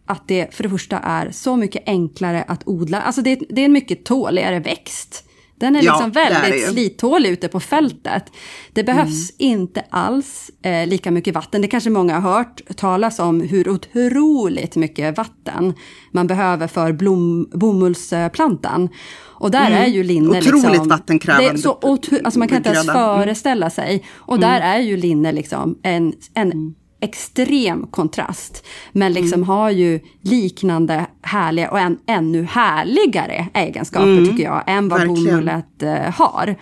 att 0.06 0.28
det 0.28 0.54
för 0.54 0.62
det 0.62 0.68
första 0.68 0.98
är 0.98 1.30
så 1.30 1.56
mycket 1.56 1.82
enklare 1.86 2.42
att 2.42 2.68
odla. 2.68 3.00
Alltså 3.00 3.22
det, 3.22 3.40
det 3.48 3.60
är 3.60 3.64
en 3.64 3.72
mycket 3.72 4.04
tåligare 4.04 4.60
växt. 4.60 5.24
Den 5.64 5.76
är 5.76 5.82
Ja, 5.82 5.92
liksom 5.92 6.22
är 6.22 6.30
väldigt 6.42 6.62
ju. 6.62 6.72
slithålig 6.72 7.30
ute 7.30 7.48
på 7.48 7.60
fältet. 7.60 8.24
Det 8.72 8.84
behövs 8.84 9.30
inte 9.38 9.84
alls 9.90 10.50
eh, 10.62 10.86
lika 10.86 11.10
mycket 11.10 11.34
vatten. 11.34 11.62
Det 11.62 11.68
kanske 11.68 11.90
många 11.90 12.18
har 12.20 12.32
hört 12.36 12.60
talas 12.76 13.18
om 13.18 13.40
hur 13.40 13.68
otroligt 13.68 14.76
mycket 14.76 15.16
vatten 15.16 15.74
man 16.12 16.26
behöver 16.26 16.66
för 16.66 16.92
blom, 16.92 17.48
bomullsplantan. 17.52 18.88
Och 19.22 19.50
där 19.50 19.70
är 19.70 19.86
ju 19.86 20.02
linne 20.04 20.38
Mm. 20.38 20.38
Otroligt 20.38 20.70
liksom, 20.72 20.88
vattenkrävande 20.88 21.48
Det 21.50 21.54
är 21.54 21.56
så 21.58 21.78
otro, 21.82 22.18
alltså 22.24 22.38
man 22.38 22.48
kan 22.48 22.56
inte 22.56 22.68
ens. 22.68 22.88
Mm. 22.88 22.94
föreställa 22.94 23.70
sig. 23.70 24.04
Och 24.14 24.38
där 24.40 24.60
är 24.60 24.78
ju 24.78 24.96
linne 24.96 25.32
liksom 25.32 25.78
en, 25.82 26.12
en 26.34 26.74
extrem 27.00 27.86
kontrast. 27.86 28.66
Men 28.92 29.12
liksom 29.12 29.34
Mm. 29.40 29.48
har 29.48 29.70
ju 29.70 30.00
liknande 30.20 31.06
härliga 31.34 31.70
och 31.70 31.78
en, 31.80 31.98
ännu 32.06 32.44
härligare 32.44 33.46
egenskaper 33.54 34.24
tycker 34.26 34.44
jag 34.44 34.62
än 34.66 34.88
vad 34.88 35.00
Mm. 35.02 35.14
verkligen. 35.14 35.36
bomullet 35.36 35.82
eh, 35.82 36.14
har. 36.14 36.54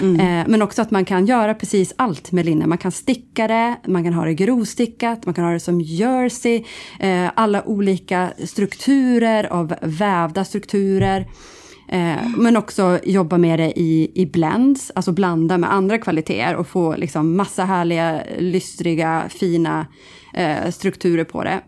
Mm. 0.00 0.20
Eh, 0.20 0.44
men 0.48 0.62
också 0.62 0.82
att 0.82 0.90
man 0.90 1.04
kan 1.04 1.26
göra 1.26 1.54
precis 1.54 1.94
allt 1.96 2.32
med 2.32 2.44
linne. 2.44 2.66
Man 2.66 2.78
kan 2.78 2.92
sticka 2.92 3.48
det, 3.48 3.76
man 3.86 4.04
kan 4.04 4.12
ha 4.12 4.24
det 4.24 4.34
grovstickat, 4.34 5.26
man 5.26 5.34
kan 5.34 5.44
ha 5.44 5.52
det 5.52 5.60
som 5.60 5.80
jersey. 5.80 6.64
Eh, 7.00 7.30
alla 7.34 7.62
olika 7.66 8.32
strukturer 8.44 9.44
av 9.52 9.74
vävda 9.82 10.44
strukturer. 10.44 11.26
Eh, 11.88 12.28
men 12.36 12.56
också 12.56 12.98
jobba 13.04 13.38
med 13.38 13.58
det 13.58 13.80
i, 13.80 14.12
i 14.14 14.26
blends, 14.26 14.92
alltså 14.94 15.12
blanda 15.12 15.58
med 15.58 15.72
andra 15.72 15.98
kvaliteter 15.98 16.56
och 16.56 16.68
få 16.68 16.96
liksom 16.96 17.36
massa 17.36 17.64
härliga, 17.64 18.22
lystriga, 18.38 19.22
fina 19.28 19.86
eh, 20.34 20.70
strukturer 20.70 21.24
på 21.24 21.44
det. 21.44 21.60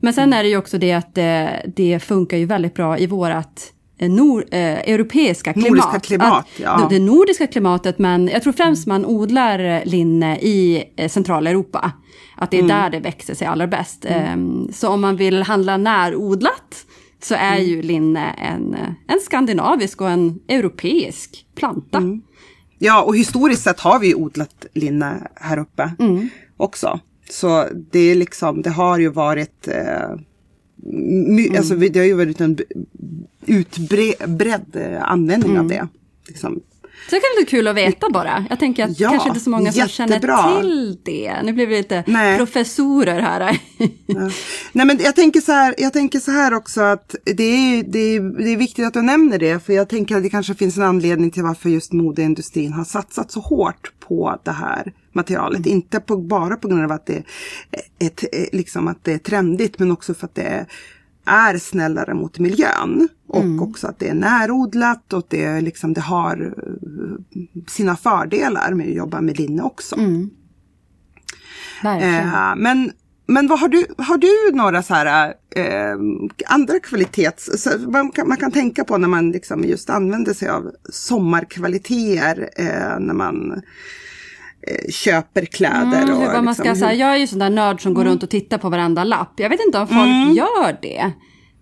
Men 0.00 0.12
sen 0.12 0.32
är 0.32 0.42
det 0.42 0.48
ju 0.48 0.56
också 0.56 0.78
det 0.78 0.92
att 0.92 1.14
det, 1.14 1.62
det 1.76 1.98
funkar 2.02 2.36
ju 2.36 2.44
väldigt 2.46 2.74
bra 2.74 2.98
i 2.98 3.06
vårat 3.06 3.72
eh, 3.98 4.10
nor, 4.10 4.44
eh, 4.50 4.60
europeiska 4.78 5.52
klimat. 5.52 5.70
Nordiska 5.70 6.00
klimat, 6.00 6.32
Att- 6.38 6.60
ja. 6.60 6.86
Det 6.90 6.98
nordiska 6.98 7.46
klimatet, 7.46 7.98
men 7.98 8.28
jag 8.28 8.42
tror 8.42 8.52
främst 8.52 8.86
man 8.86 9.06
odlar 9.06 9.58
eh, 9.58 9.84
linne 9.84 10.38
i 10.38 10.84
eh, 10.96 11.08
Centraleuropa. 11.08 11.92
Att 12.36 12.50
det 12.50 12.56
är 12.56 12.62
Mm. 12.62 12.76
där 12.76 12.90
det 12.90 13.00
växer 13.00 13.34
sig 13.34 13.46
allra 13.46 13.66
bäst. 13.66 14.04
Ehm, 14.08 14.68
Så 14.72 14.88
om 14.88 15.00
man 15.00 15.16
vill 15.16 15.42
handla 15.42 15.76
närodlat 15.76 16.86
så 17.22 17.34
är 17.34 17.56
Mm. 17.56 17.64
ju 17.68 17.82
linne 17.82 18.30
en, 18.30 18.74
eh, 18.74 18.88
en 19.14 19.20
skandinavisk 19.20 20.00
och 20.00 20.10
en 20.10 20.40
europeisk 20.48 21.46
planta. 21.56 21.98
Mm. 21.98 22.22
Ja, 22.78 23.02
och 23.02 23.16
historiskt 23.16 23.62
sett 23.62 23.80
har 23.80 23.98
vi 23.98 24.14
odlat 24.14 24.66
linne 24.74 25.26
här 25.34 25.58
uppe 25.58 25.90
Mm. 25.98 26.28
också. 26.56 27.00
Så 27.30 27.68
det 27.90 27.98
är 27.98 28.14
liksom, 28.14 28.62
det 28.62 28.70
har 28.70 28.98
ju 28.98 29.08
varit, 29.08 29.68
eh, 29.68 30.16
my, 30.92 31.46
Mm. 31.46 31.56
alltså 31.58 31.74
det 31.74 31.98
har 31.98 32.06
ju 32.06 32.14
varit 32.14 32.40
en 32.40 32.58
utbredd 33.46 34.76
eh, 34.76 35.02
användning 35.10 35.50
Mm. 35.50 35.62
av 35.62 35.68
det. 35.68 35.88
Liksom. 36.28 36.60
Så 37.10 37.14
det 37.14 37.20
kan 37.20 37.28
vara 37.36 37.46
kul 37.46 37.68
att 37.68 37.76
veta 37.76 38.10
bara. 38.10 38.46
Jag 38.50 38.58
tänker 38.58 38.84
att 38.84 39.00
Ja, 39.00 39.10
kanske 39.10 39.28
inte 39.28 39.40
så 39.40 39.50
många 39.50 39.72
som 39.72 39.80
jättebra. 39.80 40.36
känner 40.36 40.60
till 40.60 40.98
det. 41.04 41.42
Nu 41.44 41.52
blir 41.52 41.66
vi 41.66 41.76
lite 41.76 42.04
Nej. 42.06 42.36
professorer 42.38 43.20
här. 43.20 43.60
Ja. 44.06 44.30
Nej 44.72 44.86
men 44.86 44.98
jag 45.00 45.16
tänker 45.16 45.40
så 45.40 45.52
här, 45.52 45.74
jag 45.78 45.92
tänker 45.92 46.20
så 46.20 46.30
här 46.30 46.54
också 46.54 46.80
att 46.80 47.14
det 47.24 47.42
är, 47.42 47.82
det, 47.82 47.98
är, 47.98 48.20
det 48.44 48.50
är 48.52 48.56
viktigt 48.56 48.86
att 48.86 48.94
du 48.94 49.02
nämner 49.02 49.38
det. 49.38 49.64
För 49.66 49.72
jag 49.72 49.88
tänker 49.88 50.16
att 50.16 50.22
det 50.22 50.30
kanske 50.30 50.54
finns 50.54 50.76
en 50.76 50.82
anledning 50.82 51.30
till 51.30 51.42
varför 51.42 51.68
just 51.70 51.92
modeindustrin 51.92 52.72
har 52.72 52.84
satsat 52.84 53.32
så 53.32 53.40
hårt 53.40 53.92
på 54.00 54.38
det 54.44 54.50
här 54.52 54.92
materialet. 55.16 55.66
Inte 55.66 56.00
på, 56.00 56.16
bara 56.16 56.56
på 56.56 56.68
grund 56.68 56.84
av 56.84 56.92
att 56.92 57.06
det, 57.06 57.22
är 57.98 58.06
ett, 58.06 58.24
liksom 58.52 58.88
att 58.88 59.04
det 59.04 59.12
är 59.12 59.18
trendigt 59.18 59.78
men 59.78 59.90
också 59.90 60.14
för 60.14 60.26
att 60.26 60.34
det 60.34 60.66
är 61.26 61.58
snällare 61.58 62.14
mot 62.14 62.38
miljön. 62.38 63.08
Och 63.28 63.44
också 63.60 63.86
att 63.86 63.98
det 63.98 64.08
är 64.08 64.14
närodlat 64.14 65.12
och 65.12 65.26
det, 65.28 65.44
är 65.44 65.60
liksom, 65.60 65.92
det 65.92 66.00
har 66.00 66.54
eh, 66.56 67.42
sina 67.66 67.96
fördelar 67.96 68.74
med 68.74 68.88
att 68.88 68.94
jobba 68.94 69.20
med 69.20 69.38
linne 69.38 69.62
också. 69.62 69.96
Verkligen. 71.82 72.28
Eh, 72.28 72.56
men, 72.56 72.92
men 73.26 73.46
vad 73.46 73.60
har 73.60 73.68
du, 73.68 73.86
har 73.98 74.18
du 74.18 74.56
några 74.56 74.82
så 74.82 74.94
här 74.94 75.34
eh, 75.56 75.96
andra 76.46 76.80
kvalitets, 76.80 77.62
så 77.62 77.70
man, 77.90 78.10
kan, 78.10 78.28
man 78.28 78.36
kan 78.36 78.52
tänka 78.52 78.84
på 78.84 78.98
när 78.98 79.08
man 79.08 79.30
liksom 79.30 79.64
just 79.64 79.90
använder 79.90 80.34
sig 80.34 80.48
av 80.48 80.70
sommarkvaliteter 80.90 82.50
eh, 82.56 82.98
när 83.00 83.14
man 83.14 83.52
eh, 83.52 83.58
köper 84.90 85.44
kläder. 85.44 86.02
Mm, 86.02 86.16
och 86.16 86.22
vad 86.32 86.44
man 86.44 86.54
ska 86.54 86.62
liksom, 86.64 86.76
säga. 86.78 86.90
hur- 86.90 86.98
Jag 87.00 87.12
är 87.12 87.16
ju 87.16 87.26
sån 87.26 87.38
där 87.38 87.50
nörd 87.50 87.82
som 87.82 87.94
går 87.94 88.04
runt 88.04 88.22
och 88.22 88.30
tittar 88.30 88.58
på 88.58 88.68
varenda 88.68 89.04
lapp. 89.04 89.32
Jag 89.36 89.50
vet 89.50 89.60
inte 89.66 89.78
om 89.78 89.86
folk 89.88 90.36
gör 90.36 90.76
det. 90.82 91.10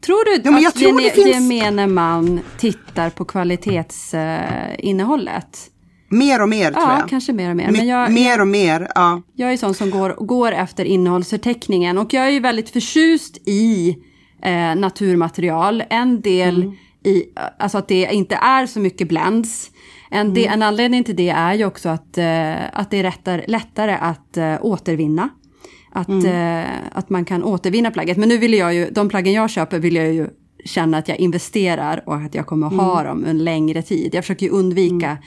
Tror 0.07 0.25
du 0.25 0.31
Ja, 0.51 0.69
att 0.69 0.75
tror 0.75 1.01
gene- 1.01 1.11
finns- 1.11 1.35
gemene 1.35 1.87
man 1.87 2.41
tittar 2.59 3.11
på 3.11 3.25
kvalitetsinnehållet? 3.25 5.59
Mer 6.09 6.43
och 6.43 6.49
mer 6.49 6.71
tror 6.73 6.85
ja, 6.85 6.99
jag. 7.01 7.09
kanske 7.09 7.33
mer 7.33 7.51
och 7.51 7.57
mer. 7.57 7.67
Me- 7.69 7.73
Men 7.73 7.87
jag, 7.87 8.13
Mer 8.13 8.41
och 8.41 8.49
mer, 8.49 8.89
ja. 8.95 9.23
jag 9.35 9.53
är 9.53 9.57
sån 9.57 9.75
som 9.75 9.91
går, 9.91 10.11
går 10.27 10.53
efter 10.53 10.85
innehållsförteckningen. 10.85 11.99
Och 11.99 12.15
jag 12.15 12.27
är 12.27 12.31
ju 12.31 12.41
väldigt 12.41 12.71
förtjust 12.71 13.37
i 13.49 13.97
eh, 14.43 14.75
naturmaterial. 14.75 15.83
En 15.91 16.21
del 16.21 16.63
Mm. 16.63 16.75
i, 17.05 17.25
alltså 17.59 17.79
att 17.79 17.89
det 17.89 18.09
inte 18.13 18.35
är 18.35 18.67
så 18.67 18.81
mycket 18.81 19.09
blends. 19.09 19.71
En, 20.15 20.35
de, 20.35 20.41
Mm. 20.41 20.53
en 20.53 20.63
anledning 20.63 21.05
till 21.05 21.17
det 21.17 21.29
är 21.29 21.55
ju 21.55 21.65
också 21.65 21.89
att, 21.89 22.19
eh, 22.19 22.79
att 22.81 22.91
det 22.91 22.99
är 22.99 23.03
lättare, 23.03 23.45
lättare 23.49 23.93
att 24.01 24.37
eh, 24.37 24.57
återvinna. 24.61 25.29
Att, 25.93 26.09
Mm. 26.09 26.61
eh, 26.65 26.71
att 26.93 27.11
man 27.11 27.25
kan 27.25 27.45
återvinna 27.45 27.91
plagget. 27.91 28.17
Men 28.17 28.29
nu 28.29 28.39
vill 28.39 28.55
jag 28.55 28.75
ju, 28.75 28.91
de 28.91 29.09
plaggen 29.09 29.33
jag 29.33 29.51
köper 29.51 29.79
vill 29.79 29.97
jag 29.97 30.13
ju 30.13 30.29
känna 30.65 30.99
att 30.99 31.09
jag 31.09 31.19
investerar 31.19 32.03
och 32.07 32.17
att 32.17 32.35
jag 32.35 32.47
kommer 32.47 32.67
att 32.67 32.73
ha 32.73 33.01
Mm. 33.01 33.07
dem 33.07 33.25
en 33.31 33.45
längre 33.45 33.83
tid. 33.83 34.15
Jag 34.15 34.25
försöker 34.25 34.47
ju 34.47 34.53
undvika 34.53 35.19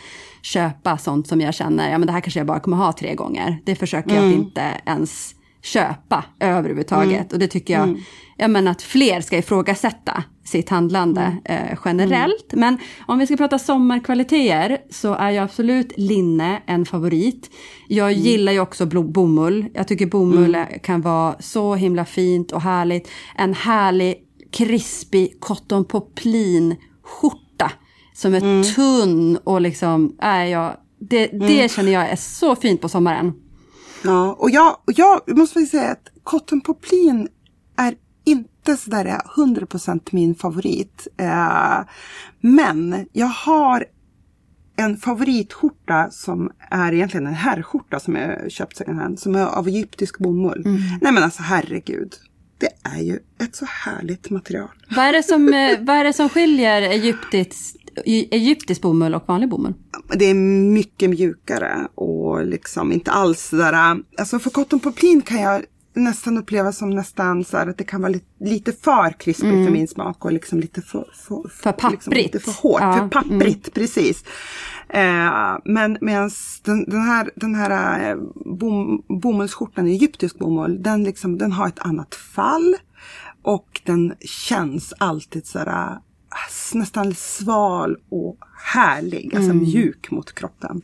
köpa 0.42 0.98
sånt 0.98 1.28
som 1.28 1.42
jag 1.42 1.54
känner, 1.54 1.92
ja 1.92 1.98
men 1.98 2.08
det 2.08 2.14
här 2.14 2.22
kanske 2.22 2.40
jag 2.40 2.48
bara 2.48 2.60
kommer 2.60 2.78
ha 2.78 2.94
tre 2.94 3.16
gånger. 3.16 3.58
Det 3.66 3.76
försöker 3.76 4.10
jag 4.10 4.18
att 4.18 4.24
Mm. 4.34 4.40
inte 4.40 4.64
ens 4.86 5.36
köpa 5.64 6.24
överhuvudtaget. 6.40 7.12
Mm. 7.12 7.28
Och 7.34 7.40
det 7.40 7.48
tycker 7.48 7.74
jag, 7.74 7.98
ja 8.38 8.48
men 8.48 8.68
att 8.68 8.82
fler 8.82 9.22
ska 9.22 9.38
ifrågasätta 9.38 10.24
sitt 10.48 10.70
handlande 10.70 11.22
Mm. 11.46 11.68
eh, 11.68 11.78
generellt. 11.86 12.54
Men 12.54 12.78
om 13.08 13.20
vi 13.20 13.26
ska 13.26 13.38
prata 13.38 13.60
sommarkvaliteter 13.60 14.78
så 14.90 15.14
är 15.14 15.32
ju 15.32 15.38
absolut 15.38 15.94
linne 15.98 16.62
en 16.66 16.86
favorit. 16.86 17.50
Jag 17.88 18.12
Mm. 18.12 18.24
gillar 18.24 18.52
ju 18.52 18.60
också 18.60 18.86
bomull. 18.86 19.66
Jag 19.74 19.88
tycker 19.88 20.06
bomull 20.06 20.58
kan 20.84 21.02
vara 21.02 21.36
så 21.40 21.76
himla 21.76 22.06
fint 22.06 22.52
och 22.52 22.62
härligt. 22.62 23.10
En 23.38 23.54
härlig 23.54 24.16
krispig 24.52 25.40
cotton 25.40 25.86
poplin 25.86 26.76
skjorta 27.04 27.72
som 28.14 28.34
är 28.34 28.42
Mm. 28.42 28.64
tunn 28.64 29.38
och 29.44 29.62
liksom, 29.62 30.16
är 30.20 30.46
jag, 30.46 30.74
det, 31.00 31.28
det 31.28 31.72
känner 31.72 31.92
jag 31.92 32.10
är 32.10 32.16
så 32.16 32.56
fint 32.56 32.82
på 32.82 32.90
sommaren. 32.90 33.34
Ja, 34.04 34.36
och 34.40 34.50
jag, 34.50 34.72
och 34.72 34.94
jag 34.96 35.38
måste 35.38 35.66
säga 35.66 35.92
att 35.92 36.08
cotton 36.24 36.62
poplin 36.62 37.28
är 37.78 37.96
inte 38.26 38.50
sådär 38.76 39.22
100% 39.36 40.02
min 40.12 40.36
favorit. 40.36 41.08
Eh, 41.18 41.80
men 42.42 43.06
jag 43.14 43.28
har 43.28 43.86
en 44.76 44.98
favoritskjorta 44.98 46.08
som 46.12 46.52
är 46.72 46.94
egentligen 46.94 47.28
en 47.28 47.34
herrskjorta 47.34 48.00
som 48.00 48.16
jag 48.16 48.52
köpt 48.52 48.78
second 48.78 49.00
hand, 49.00 49.20
som 49.20 49.36
är 49.36 49.46
av 49.46 49.68
egyptisk 49.68 50.20
bomull. 50.20 50.62
Nej 51.02 51.14
men 51.14 51.24
alltså 51.24 51.42
herregud. 51.42 52.14
Det 52.58 52.70
är 52.84 53.02
ju 53.02 53.20
ett 53.40 53.56
så 53.56 53.66
härligt 53.66 54.30
material. 54.30 54.70
Vad 54.96 55.06
är 55.06 55.14
det 55.14 55.24
som, 55.24 55.54
eh, 55.54 55.80
vad 55.82 55.96
är 55.96 56.04
det 56.04 56.14
som 56.14 56.30
skiljer 56.30 56.82
egyptisk, 56.82 57.76
egyptisk 58.06 58.82
bomull 58.82 59.16
och 59.16 59.24
vanlig 59.28 59.50
bomull? 59.50 59.74
Det 60.16 60.26
är 60.26 60.34
mycket 60.34 61.10
mjukare 61.10 61.88
och 61.96 62.46
liksom 62.46 62.92
inte 62.92 63.12
alls 63.12 63.42
sådär. 63.42 63.98
Alltså 64.18 64.40
för 64.40 64.50
cotton 64.50 64.80
poplin 64.80 65.22
kan 65.22 65.42
jag 65.42 65.62
nästan 65.98 66.38
uppleva 66.38 66.72
som 66.72 66.90
nästan 66.90 67.44
så 67.44 67.58
att 67.58 67.78
det 67.78 67.84
kan 67.84 68.02
vara 68.02 68.12
lite, 68.12 68.26
lite 68.40 68.72
för 68.72 69.12
krispigt 69.20 69.66
för 69.66 69.72
min 69.72 69.88
smak 69.88 70.26
och 70.26 70.32
liksom 70.32 70.60
lite 70.60 70.82
för, 70.82 71.08
för, 71.14 71.50
För 71.50 71.72
Liksom 71.72 71.74
papprigt. 71.74 72.34
lite 72.34 72.40
för 72.40 72.52
hårt, 72.62 72.82
Ja, 72.82 72.94
för 72.94 73.08
papprigt, 73.08 73.74
precis. 73.74 74.24
Eh, 74.90 75.58
men 75.66 75.98
medan 76.02 76.32
den, 76.64 76.84
den 76.90 77.02
här, 77.02 77.32
den 77.36 77.56
här 77.56 78.10
eh, 78.10 78.18
bom, 78.60 79.04
bomullsskjortan 79.08 79.88
egyptisk 79.88 80.40
bomull, 80.40 80.84
den, 80.84 81.04
liksom, 81.04 81.38
den 81.38 81.52
har 81.52 81.68
ett 81.68 81.80
annat 81.80 82.16
fall. 82.16 82.76
Och 83.42 83.82
den 83.86 84.14
känns 84.22 84.94
alltid 84.98 85.46
sådär 85.48 85.98
nästan 86.74 87.14
sval 87.16 87.98
och 88.10 88.38
härlig, 88.64 89.36
alltså 89.36 89.54
mjuk 89.54 90.12
mot 90.12 90.36
kroppen. 90.36 90.82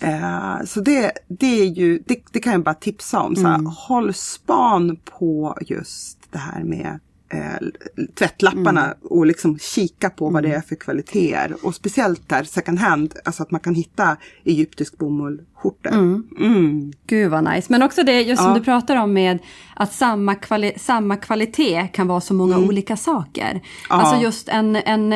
Eh, 0.00 0.64
så 0.64 0.80
det, 0.80 1.12
det 1.28 1.60
är 1.60 1.66
ju, 1.66 2.02
det, 2.06 2.22
det 2.32 2.40
kan 2.40 2.52
jag 2.52 2.62
bara 2.62 2.74
tipsa 2.74 3.20
om. 3.20 3.36
Så 3.36 3.46
här, 3.46 3.86
Håll 3.88 4.14
span 4.14 4.96
på 5.04 5.58
just 5.60 6.18
det 6.30 6.38
här 6.38 6.64
med 6.64 7.00
eh, 7.28 7.68
tvättlapparna 8.14 8.94
och 9.18 9.26
liksom 9.26 9.58
kika 9.58 10.10
på 10.10 10.30
vad 10.30 10.42
det 10.42 10.52
är 10.54 10.60
för 10.60 10.74
kvaliteter. 10.76 11.56
Och 11.62 11.74
speciellt 11.74 12.28
där 12.28 12.44
second 12.44 12.78
hand, 12.78 13.14
alltså 13.24 13.42
att 13.42 13.50
man 13.50 13.60
kan 13.60 13.74
hitta 13.74 14.16
egyptisk 14.44 14.98
bomull 14.98 15.40
skjortor. 15.54 15.92
Mm. 15.92 16.92
Gud 17.06 17.30
vad 17.30 17.44
nice. 17.54 17.66
Men 17.70 17.82
också 17.82 18.02
det 18.02 18.20
just 18.22 18.42
som 18.42 18.50
Ja. 18.52 18.58
du 18.58 18.64
pratar 18.64 18.96
om 18.96 19.12
med 19.12 19.38
att 19.76 19.92
samma, 19.92 20.34
kvali 20.34 20.72
samma 20.76 21.16
kvalitet 21.16 21.88
kan 21.92 22.06
vara 22.06 22.20
så 22.20 22.34
många 22.34 22.58
olika 22.58 22.96
saker. 22.96 23.50
Mm. 23.50 23.60
Ja. 23.88 23.94
Alltså 23.94 24.16
just 24.22 24.48
en, 24.48 24.76
en 24.76 25.12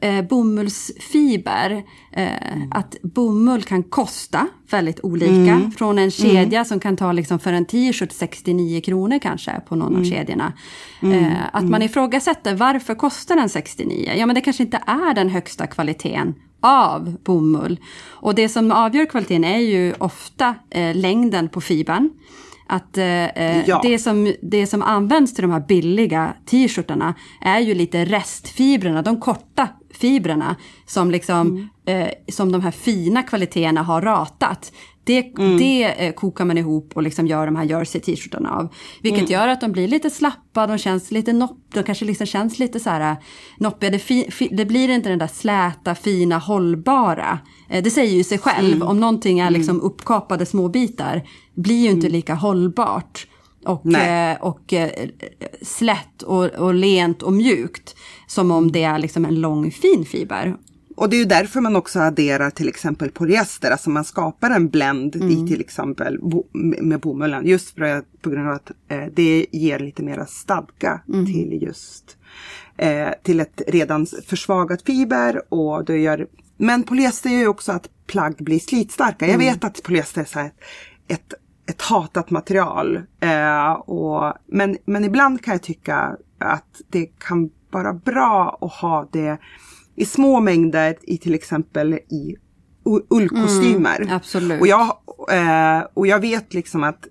eh, 0.00 0.22
bomullsfiber, 0.28 1.70
eh, 2.12 2.52
Mm. 2.56 2.72
att 2.72 2.96
bomull 3.02 3.62
kan 3.62 3.82
kosta 3.82 4.46
väldigt 4.70 5.00
olika. 5.02 5.32
Mm. 5.52 5.70
Från 5.70 5.98
en 5.98 6.10
kedja 6.10 6.64
som 6.64 6.80
kan 6.80 6.96
ta 6.96 7.12
liksom 7.12 7.38
för 7.38 7.52
en 7.52 7.64
t-shirt 7.66 8.12
69 8.12 8.80
kronor 8.80 9.18
kanske 9.18 9.60
på 9.68 9.76
någon 9.76 9.88
Mm. 9.88 10.00
av 10.00 10.04
kedjorna. 10.04 10.52
Eh, 11.02 11.32
att 11.52 11.64
man 11.64 11.82
ifrågasätter 11.82 12.54
varför 12.54 12.94
kostar 12.94 13.35
den 13.36 13.48
69? 13.48 14.12
Ja 14.16 14.26
men 14.26 14.34
det 14.34 14.40
kanske 14.40 14.62
inte 14.62 14.80
är 14.86 15.14
den 15.14 15.28
högsta 15.28 15.66
kvaliteten 15.66 16.34
av 16.60 17.16
bomull. 17.24 17.80
Och 18.06 18.34
det 18.34 18.48
som 18.48 18.72
avgör 18.72 19.06
kvaliteten 19.06 19.44
är 19.44 19.58
ju 19.58 19.94
ofta 19.98 20.54
eh, 20.70 20.94
längden 20.96 21.48
på 21.48 21.60
fibern. 21.60 22.10
Att 22.68 22.98
eh, 22.98 23.24
eh, 23.24 23.68
Ja. 23.68 23.80
det, 23.82 23.98
som, 23.98 24.32
det 24.42 24.66
som 24.66 24.82
används 24.82 25.34
till 25.34 25.42
de 25.42 25.50
här 25.50 25.64
billiga 25.68 26.34
t-shirtarna 26.46 27.14
är 27.40 27.60
ju 27.60 27.74
lite 27.74 28.04
restfibrerna, 28.04 29.02
de 29.02 29.20
korta 29.20 29.68
fibrerna 29.96 30.56
som, 30.86 31.10
liksom, 31.10 31.68
eh, 31.86 32.08
som 32.28 32.52
de 32.52 32.60
här 32.60 32.70
fina 32.70 33.22
kvaliteterna 33.22 33.82
har 33.82 34.02
ratat. 34.02 34.72
Det, 35.04 35.22
det 35.58 35.84
eh, 35.84 36.12
kokar 36.12 36.44
man 36.44 36.58
ihop 36.58 36.92
och 36.94 37.02
liksom 37.02 37.26
gör 37.26 37.46
de 37.46 37.56
här 37.56 37.64
jersey 37.64 38.00
t-shirtarna 38.00 38.50
av. 38.50 38.74
Vilket 39.02 39.30
gör 39.30 39.48
att 39.48 39.60
de 39.60 39.72
blir 39.72 39.88
lite 39.88 40.10
slappa, 40.10 40.66
de 40.66 40.78
känns 40.78 41.10
lite 41.10 41.32
nopp, 41.32 41.58
de 41.74 41.82
kanske 41.82 42.04
liksom 42.04 42.26
känns 42.26 42.58
lite 42.58 42.80
så 42.80 42.90
här 42.90 43.10
eh, 43.10 43.16
noppiga. 43.58 43.90
Det, 43.90 43.98
fi, 43.98 44.30
fi, 44.30 44.48
det 44.52 44.64
blir 44.64 44.88
inte 44.88 45.08
den 45.08 45.18
där 45.18 45.26
släta, 45.26 45.94
fina, 45.94 46.38
hållbara. 46.38 47.38
Eh, 47.70 47.82
det 47.82 47.90
säger 47.90 48.16
ju 48.16 48.24
sig 48.24 48.38
själv, 48.38 48.82
om 48.82 49.00
någonting 49.00 49.38
är 49.38 49.50
liksom 49.50 49.80
uppkapade 49.80 50.46
små 50.46 50.68
bitar 50.68 51.28
blir 51.54 51.82
ju 51.82 51.90
inte 51.90 52.08
lika 52.08 52.34
hållbart. 52.34 53.26
Och, 53.66 53.80
Nej. 53.86 54.32
eh, 54.32 54.40
och 54.42 54.72
eh, 54.72 54.90
slätt 55.62 56.22
och, 56.22 56.44
och 56.44 56.74
lent 56.74 57.22
och 57.22 57.32
mjukt. 57.32 57.96
Som 58.26 58.50
om 58.50 58.72
det 58.72 58.82
är 58.82 58.98
liksom 58.98 59.24
en 59.24 59.40
lång 59.40 59.70
fin 59.70 60.04
fiber. 60.04 60.56
Och 60.96 61.10
det 61.10 61.16
är 61.16 61.18
ju 61.18 61.24
därför 61.24 61.60
man 61.60 61.76
också 61.76 62.00
adderar 62.00 62.50
till 62.50 62.68
exempel 62.68 63.10
polyester, 63.10 63.70
alltså 63.70 63.90
man 63.90 64.04
skapar 64.04 64.50
en 64.50 64.68
blend 64.68 65.16
Mm. 65.16 65.30
i 65.30 65.48
till 65.48 65.60
exempel 65.60 66.18
bo, 66.20 66.44
med 66.82 67.00
bomullen. 67.00 67.46
Just 67.46 67.74
för 67.74 67.82
att, 67.82 68.04
på 68.22 68.30
grund 68.30 68.48
av 68.48 68.54
att 68.54 68.70
eh, 68.88 69.04
det 69.14 69.46
ger 69.52 69.78
lite 69.78 70.02
mera 70.02 70.26
stadga 70.26 71.00
Mm. 71.08 71.26
till 71.26 71.62
just 71.62 72.16
eh, 72.76 73.08
till 73.22 73.40
ett 73.40 73.62
redan 73.66 74.06
försvagat 74.26 74.82
fiber 74.82 75.42
och 75.54 75.84
det 75.84 75.98
gör 75.98 76.26
men 76.56 76.82
polyester 76.82 77.30
gör 77.30 77.38
ju 77.38 77.48
också 77.48 77.72
att 77.72 77.88
plagg 78.06 78.34
blir 78.38 78.58
slitstarka. 78.58 79.26
Mm. 79.26 79.40
Jag 79.40 79.52
vet 79.52 79.64
att 79.64 79.82
polyester 79.82 80.20
är 80.20 80.24
så 80.24 80.38
här 80.38 80.50
ett, 81.08 81.34
ett 81.66 81.82
hatat 81.82 82.30
material. 82.30 82.96
Eh, 83.20 83.72
och, 83.72 84.32
men, 84.46 84.76
men 84.84 85.04
ibland 85.04 85.42
kan 85.42 85.52
jag 85.52 85.62
tycka 85.62 86.16
att 86.38 86.80
det 86.90 87.06
kan 87.06 87.50
vara 87.70 87.92
bra 87.92 88.58
att 88.60 88.72
ha 88.72 89.08
det 89.12 89.38
i 89.94 90.04
små 90.04 90.40
mängder 90.40 90.96
i 91.02 91.18
till 91.18 91.34
exempel 91.34 91.94
i 91.94 92.36
ullkostymer. 93.10 94.00
Mm, 94.00 94.16
absolut. 94.16 94.60
Och 94.60 94.66
jag, 94.66 94.82
eh, 95.32 95.84
och 95.94 96.06
jag 96.06 96.20
vet 96.20 96.54
liksom 96.54 96.84
att 96.84 97.08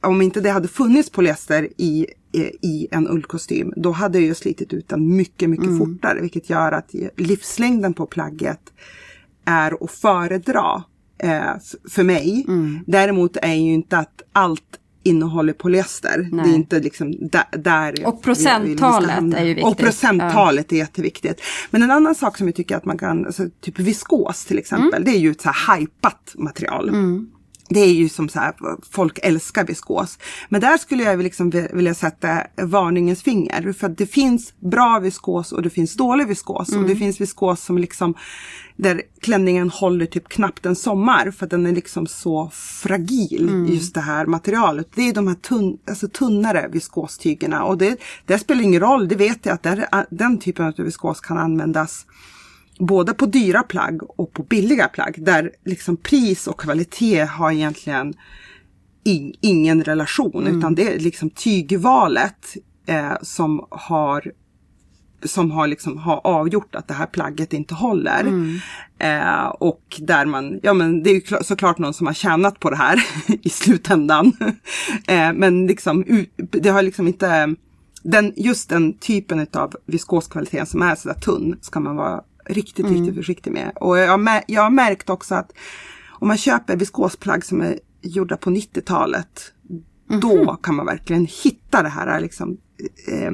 om 0.00 0.22
inte 0.22 0.40
det 0.40 0.50
hade 0.50 0.68
funnits 0.68 1.10
polyester 1.10 1.68
i, 1.76 2.06
i- 2.32 2.66
i 2.66 2.88
en 2.90 3.08
ullkostym, 3.08 3.72
då 3.76 3.90
hade 3.90 4.20
jag 4.20 4.36
slitit 4.36 4.72
ut 4.72 4.88
den 4.88 5.16
mycket, 5.16 5.50
mycket 5.50 5.66
Mm. 5.66 5.78
fortare. 5.78 6.20
Vilket 6.20 6.50
gör 6.50 6.72
att 6.72 6.90
livslängden 7.16 7.94
på 7.94 8.06
plagget 8.06 8.60
är 9.44 9.84
att 9.84 9.90
föredra 9.90 10.82
eh, 11.18 11.52
för 11.90 12.02
mig. 12.02 12.44
Mm. 12.48 12.78
Däremot 12.86 13.36
är 13.36 13.54
ju 13.54 13.72
inte 13.74 13.98
att 13.98 14.22
allt 14.32 14.62
innehåller 15.02 15.52
polyester. 15.52 16.28
Nej. 16.32 16.44
Det 16.44 16.50
är 16.50 16.54
inte 16.54 16.80
liksom 16.80 17.12
där, 17.20 17.44
där 17.58 17.90
Och 17.92 17.96
vi- 17.96 18.02
vi 18.02 18.02
ska 18.02 18.22
procenttalet 18.22 19.34
är 19.34 19.44
ju 19.44 19.62
Och 19.62 19.70
viktigt. 19.70 19.86
procenttalet 19.86 20.72
är 20.72 20.76
jätteviktigt. 20.76 21.40
Men 21.70 21.82
en 21.82 21.90
annan 21.90 22.14
sak 22.14 22.38
som 22.38 22.46
jag 22.48 22.54
tycker 22.56 22.76
att 22.76 22.84
man 22.84 22.98
kan, 22.98 23.26
alltså, 23.26 23.42
typ 23.60 23.78
viskos 23.78 24.44
till 24.44 24.58
exempel, 24.58 25.02
Mm. 25.02 25.04
det 25.04 25.10
är 25.10 25.20
ju 25.20 25.30
ett 25.30 25.40
så 25.40 25.50
här 25.50 25.78
hypat 25.80 26.32
material. 26.34 26.90
Det 27.68 27.80
är 27.80 27.92
ju 27.92 28.08
som 28.08 28.28
så 28.28 28.38
här, 28.38 28.54
folk 28.90 29.18
älskar 29.22 29.64
viskos. 29.64 30.18
Men 30.48 30.60
där 30.60 30.78
skulle 30.78 31.02
jag 31.02 31.22
liksom 31.22 31.50
vilja 31.50 31.94
sätta 31.94 32.42
varningens 32.56 33.22
finger. 33.22 33.72
För 33.72 33.86
att 33.86 33.98
det 33.98 34.06
finns 34.06 34.54
bra 34.60 34.98
viskos 34.98 35.52
och 35.52 35.62
det 35.62 35.70
finns 35.70 35.96
dålig 35.96 36.28
viskos. 36.28 36.72
Och 36.72 36.84
det 36.84 36.96
finns 36.96 37.20
viskos 37.20 37.64
som 37.64 37.78
liksom, 37.78 38.14
där 38.76 39.02
klänningen 39.20 39.70
håller 39.70 40.06
typ 40.06 40.28
knappt 40.28 40.66
en 40.66 40.76
sommar. 40.76 41.30
För 41.30 41.46
att 41.46 41.50
den 41.50 41.66
är 41.66 41.72
liksom 41.72 42.06
så 42.06 42.50
fragil, 42.52 43.66
just 43.68 43.94
det 43.94 44.00
här 44.00 44.26
materialet. 44.26 44.88
Det 44.94 45.08
är 45.08 45.14
de 45.14 45.28
här 45.28 45.34
tunn, 45.34 45.78
alltså 45.88 46.08
tunnare 46.08 46.68
viskostygerna. 46.72 47.64
Och 47.64 47.78
det, 47.78 48.00
det 48.26 48.38
spelar 48.38 48.62
ingen 48.62 48.80
roll, 48.80 49.08
det 49.08 49.16
vet 49.16 49.46
jag 49.46 49.54
att 49.54 49.62
där, 49.62 49.86
den 50.10 50.38
typen 50.38 50.66
av 50.66 50.74
viskos 50.76 51.20
kan 51.20 51.38
användas 51.38 52.06
både 52.78 53.14
på 53.14 53.26
dyra 53.26 53.62
plagg 53.62 54.02
och 54.20 54.32
på 54.32 54.42
billiga 54.42 54.88
plagg. 54.88 55.14
Där 55.18 55.50
liksom 55.64 55.96
pris 55.96 56.46
och 56.46 56.60
kvalitet 56.60 57.24
har 57.24 57.52
egentligen 57.52 58.14
in, 59.04 59.34
ingen 59.40 59.84
relation. 59.84 60.46
Utan 60.46 60.74
det 60.74 60.94
är 60.94 60.98
liksom 60.98 61.30
tygvalet 61.30 62.56
eh, 62.86 63.12
som 63.22 63.66
har 63.70 64.32
som 65.24 65.50
har, 65.50 65.66
liksom, 65.66 65.98
har 65.98 66.20
avgjort 66.24 66.74
att 66.74 66.88
det 66.88 66.94
här 66.94 67.06
plagget 67.06 67.52
inte 67.52 67.74
håller. 67.74 68.24
Eh, 68.98 69.46
och 69.46 70.00
där 70.00 70.26
man, 70.26 70.60
ja 70.62 70.72
men 70.72 71.02
det 71.02 71.10
är 71.10 71.14
ju 71.14 71.20
kla- 71.20 71.42
såklart 71.42 71.78
någon 71.78 71.94
som 71.94 72.06
har 72.06 72.14
tjänat 72.14 72.60
på 72.60 72.70
det 72.70 72.76
här 72.76 73.04
i 73.42 73.48
slutändan. 73.48 74.32
eh, 75.08 75.32
men 75.32 75.66
liksom, 75.66 76.04
det 76.36 76.68
har 76.68 76.82
liksom 76.82 77.06
inte, 77.06 77.54
den, 78.02 78.32
just 78.36 78.68
den 78.68 78.98
typen 78.98 79.46
av 79.52 79.74
viskoskvalitet 79.86 80.68
som 80.68 80.82
är 80.82 80.94
sådär 80.94 81.20
tunn 81.20 81.58
ska 81.60 81.80
man 81.80 81.96
vara 81.96 82.22
riktigt, 82.48 82.86
riktigt 82.86 83.14
försiktig 83.14 83.52
med. 83.52 83.72
Och 83.80 83.98
jag, 83.98 84.42
jag 84.46 84.62
har 84.62 84.70
märkt 84.70 85.10
också 85.10 85.34
att 85.34 85.52
om 86.08 86.28
man 86.28 86.36
köper 86.36 86.76
viskosplagg 86.76 87.44
som 87.44 87.60
är 87.60 87.78
gjorda 88.02 88.36
på 88.36 88.50
90-talet, 88.50 89.52
då 90.20 90.56
kan 90.62 90.74
man 90.74 90.86
verkligen 90.86 91.26
hitta 91.44 91.82
det 91.82 91.88
här 91.88 92.20
liksom, 92.20 92.56
eh, 93.08 93.32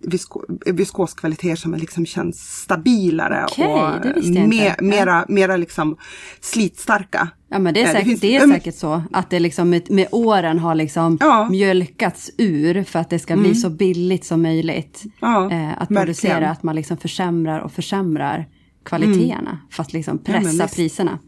visko, 0.00 0.40
viskoskvaliteter 0.66 1.56
som 1.56 1.74
liksom 1.74 2.06
känns 2.06 2.36
stabilare 2.62 3.44
Okej, 3.50 3.66
och 3.66 4.00
det 4.02 4.12
visste 4.16 4.32
jag 4.32 4.48
me- 4.52 4.70
inte. 4.70 4.84
mera, 4.84 5.24
mera 5.28 5.56
liksom 5.56 5.96
slitstarka. 6.40 7.28
Ja 7.50 7.58
men 7.58 7.74
det 7.74 7.80
är, 7.80 7.84
Eh, 7.84 7.86
det 7.88 7.92
säkert, 7.92 8.08
finns- 8.08 8.20
det 8.20 8.36
är 8.36 8.44
Mm. 8.44 8.56
säkert 8.56 8.74
så 8.76 9.02
att 9.12 9.30
det 9.30 9.40
liksom 9.40 9.70
med, 9.70 9.90
med 9.90 10.06
åren 10.12 10.58
har 10.58 10.74
liksom 10.74 11.16
Ja. 11.20 11.48
mjölkats 11.50 12.30
ur 12.38 12.82
för 12.84 12.98
att 12.98 13.10
det 13.10 13.18
ska 13.18 13.36
bli 13.36 13.54
så 13.54 13.70
billigt 13.70 14.24
som 14.24 14.42
möjligt. 14.42 15.02
Ja, 15.20 15.50
eh, 15.50 15.68
att 15.68 15.78
verkligen. 15.80 16.00
producera, 16.02 16.50
att 16.50 16.62
man 16.62 16.74
liksom 16.76 16.96
försämrar 16.96 17.60
och 17.60 17.72
försämrar 17.72 18.48
kvaliteterna 18.84 19.58
för 19.70 19.82
att 19.82 19.92
liksom 19.92 20.20
Ja, 20.24 20.32
pressa 20.32 20.62
visst. 20.64 20.76
priserna. 20.76 21.18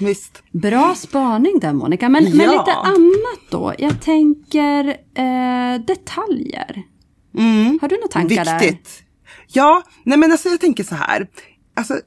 Visst. 0.00 0.42
Bra 0.52 0.94
spaning 0.96 1.58
där 1.60 1.72
Monica, 1.72 2.08
men, 2.08 2.24
men 2.24 2.32
Ja. 2.46 2.50
lite 2.50 2.72
annat 2.72 3.40
då. 3.50 3.74
Jag 3.78 4.00
tänker 4.00 4.88
eh, 5.14 5.80
detaljer. 5.86 6.82
Har 7.80 7.88
du 7.88 7.94
några 7.96 8.08
tankar 8.08 8.44
där? 8.44 8.60
Viktigt. 8.60 9.02
Ja, 9.46 9.82
nej 10.04 10.18
men 10.18 10.32
alltså 10.32 10.48
jag 10.48 10.60
tänker 10.60 10.84
så 10.84 10.94
här. 10.94 11.28
Alltså, 11.74 12.00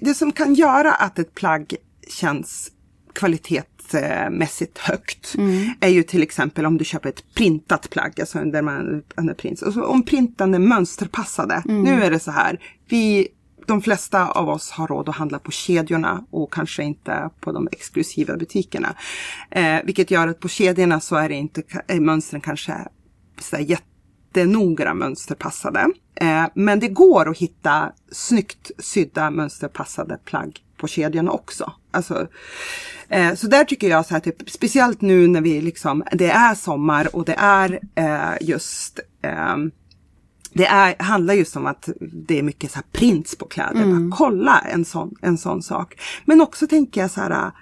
det 0.00 0.14
som 0.14 0.32
kan 0.32 0.54
göra 0.54 0.92
att 0.92 1.18
ett 1.18 1.34
plagg 1.34 1.76
känns 2.08 2.70
kvalitetsmässigt 3.12 4.78
högt 4.78 5.34
Mm. 5.34 5.70
är 5.80 5.88
ju 5.88 6.02
till 6.02 6.22
exempel 6.22 6.66
om 6.66 6.78
du 6.78 6.84
köper 6.84 7.08
ett 7.08 7.34
printat 7.34 7.90
plagg, 7.90 8.20
alltså 8.20 8.38
där 8.38 8.62
man 8.62 9.02
under 9.16 9.34
print. 9.34 9.62
Alltså 9.62 9.82
om 9.82 10.02
printen 10.02 10.54
är 10.54 10.58
mönsterpassade. 10.58 11.62
Mm. 11.68 11.82
Nu 11.82 12.04
är 12.04 12.10
det 12.10 12.18
så 12.20 12.30
här. 12.30 12.60
Vi, 12.88 13.28
de 13.66 13.82
flesta 13.82 14.28
av 14.28 14.48
oss 14.48 14.70
har 14.70 14.86
råd 14.86 15.08
att 15.08 15.16
handla 15.16 15.38
på 15.38 15.50
kedjorna 15.50 16.24
och 16.30 16.52
kanske 16.52 16.82
inte 16.82 17.30
på 17.40 17.52
de 17.52 17.68
exklusiva 17.72 18.36
butikerna. 18.36 18.94
Eh, 19.50 19.78
vilket 19.84 20.10
gör 20.10 20.28
att 20.28 20.40
på 20.40 20.48
kedjorna 20.48 21.00
så 21.00 21.16
är 21.16 21.28
det 21.28 21.34
inte, 21.34 21.62
är 21.86 22.00
mönstren 22.00 22.40
kanske 22.40 22.72
så 23.40 23.56
här 23.56 23.62
jättenoga 24.36 24.94
mönsterpassade. 24.94 25.90
Eh, 26.14 26.44
men 26.54 26.80
det 26.80 26.88
går 26.88 27.30
att 27.30 27.38
hitta 27.38 27.92
snyggt 28.12 28.70
sydda 28.78 29.30
mönsterpassade 29.30 30.18
plagg 30.24 30.62
på 30.76 30.88
kedjorna 30.88 31.30
också. 31.30 31.72
Alltså, 31.90 32.26
eh, 33.08 33.34
så 33.34 33.46
där 33.46 33.64
tycker 33.64 33.88
jag 33.88 34.06
så 34.06 34.14
här, 34.14 34.20
typ, 34.20 34.50
speciellt 34.50 35.00
nu 35.00 35.28
när 35.28 35.40
vi 35.40 35.60
liksom, 35.60 36.04
det 36.12 36.30
är 36.30 36.54
sommar 36.54 37.16
och 37.16 37.24
det 37.24 37.34
är 37.38 37.80
eh, 37.94 38.48
just 38.48 39.00
ehm, 39.22 39.70
det 40.52 40.66
är, 40.66 41.02
handlar 41.02 41.34
just 41.34 41.56
om 41.56 41.66
att 41.66 41.88
det 42.00 42.38
är 42.38 42.42
mycket 42.42 42.70
så 42.70 42.76
här 42.76 42.84
prints 42.92 43.36
på 43.36 43.44
kläder. 43.44 43.84
Bara, 43.84 44.16
kolla 44.16 44.58
en 44.58 44.84
sån, 44.84 45.14
en 45.22 45.38
sån 45.38 45.62
sak. 45.62 46.00
Men 46.24 46.40
också 46.40 46.66
tänker 46.66 47.00
jag 47.00 47.10
så 47.10 47.20
här 47.20 47.52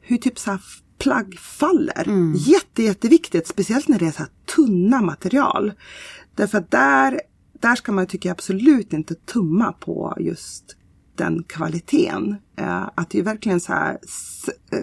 hur 0.00 0.16
typ 0.16 0.38
så 0.38 0.50
här 0.50 0.60
plagg 0.98 1.38
faller. 1.38 2.04
Jätte, 2.36 2.82
jätteviktigt, 2.82 3.46
speciellt 3.46 3.88
när 3.88 3.98
det 3.98 4.06
är 4.06 4.10
så 4.10 4.24
tunna 4.56 5.00
material. 5.00 5.72
Därför 6.34 6.58
att 6.58 6.70
där, 6.70 7.20
där 7.60 7.74
ska 7.74 7.92
man 7.92 8.06
tycker 8.06 8.28
jag 8.28 8.34
absolut 8.34 8.92
inte 8.92 9.14
tumma 9.14 9.72
på 9.72 10.16
just 10.20 10.76
vattenkvaliteten. 11.20 12.36
Eh, 12.56 12.88
att 12.94 13.10
det 13.10 13.18
är 13.18 13.22
verkligen 13.22 13.60
så 13.60 13.72
här 13.72 13.98
eh, 14.72 14.78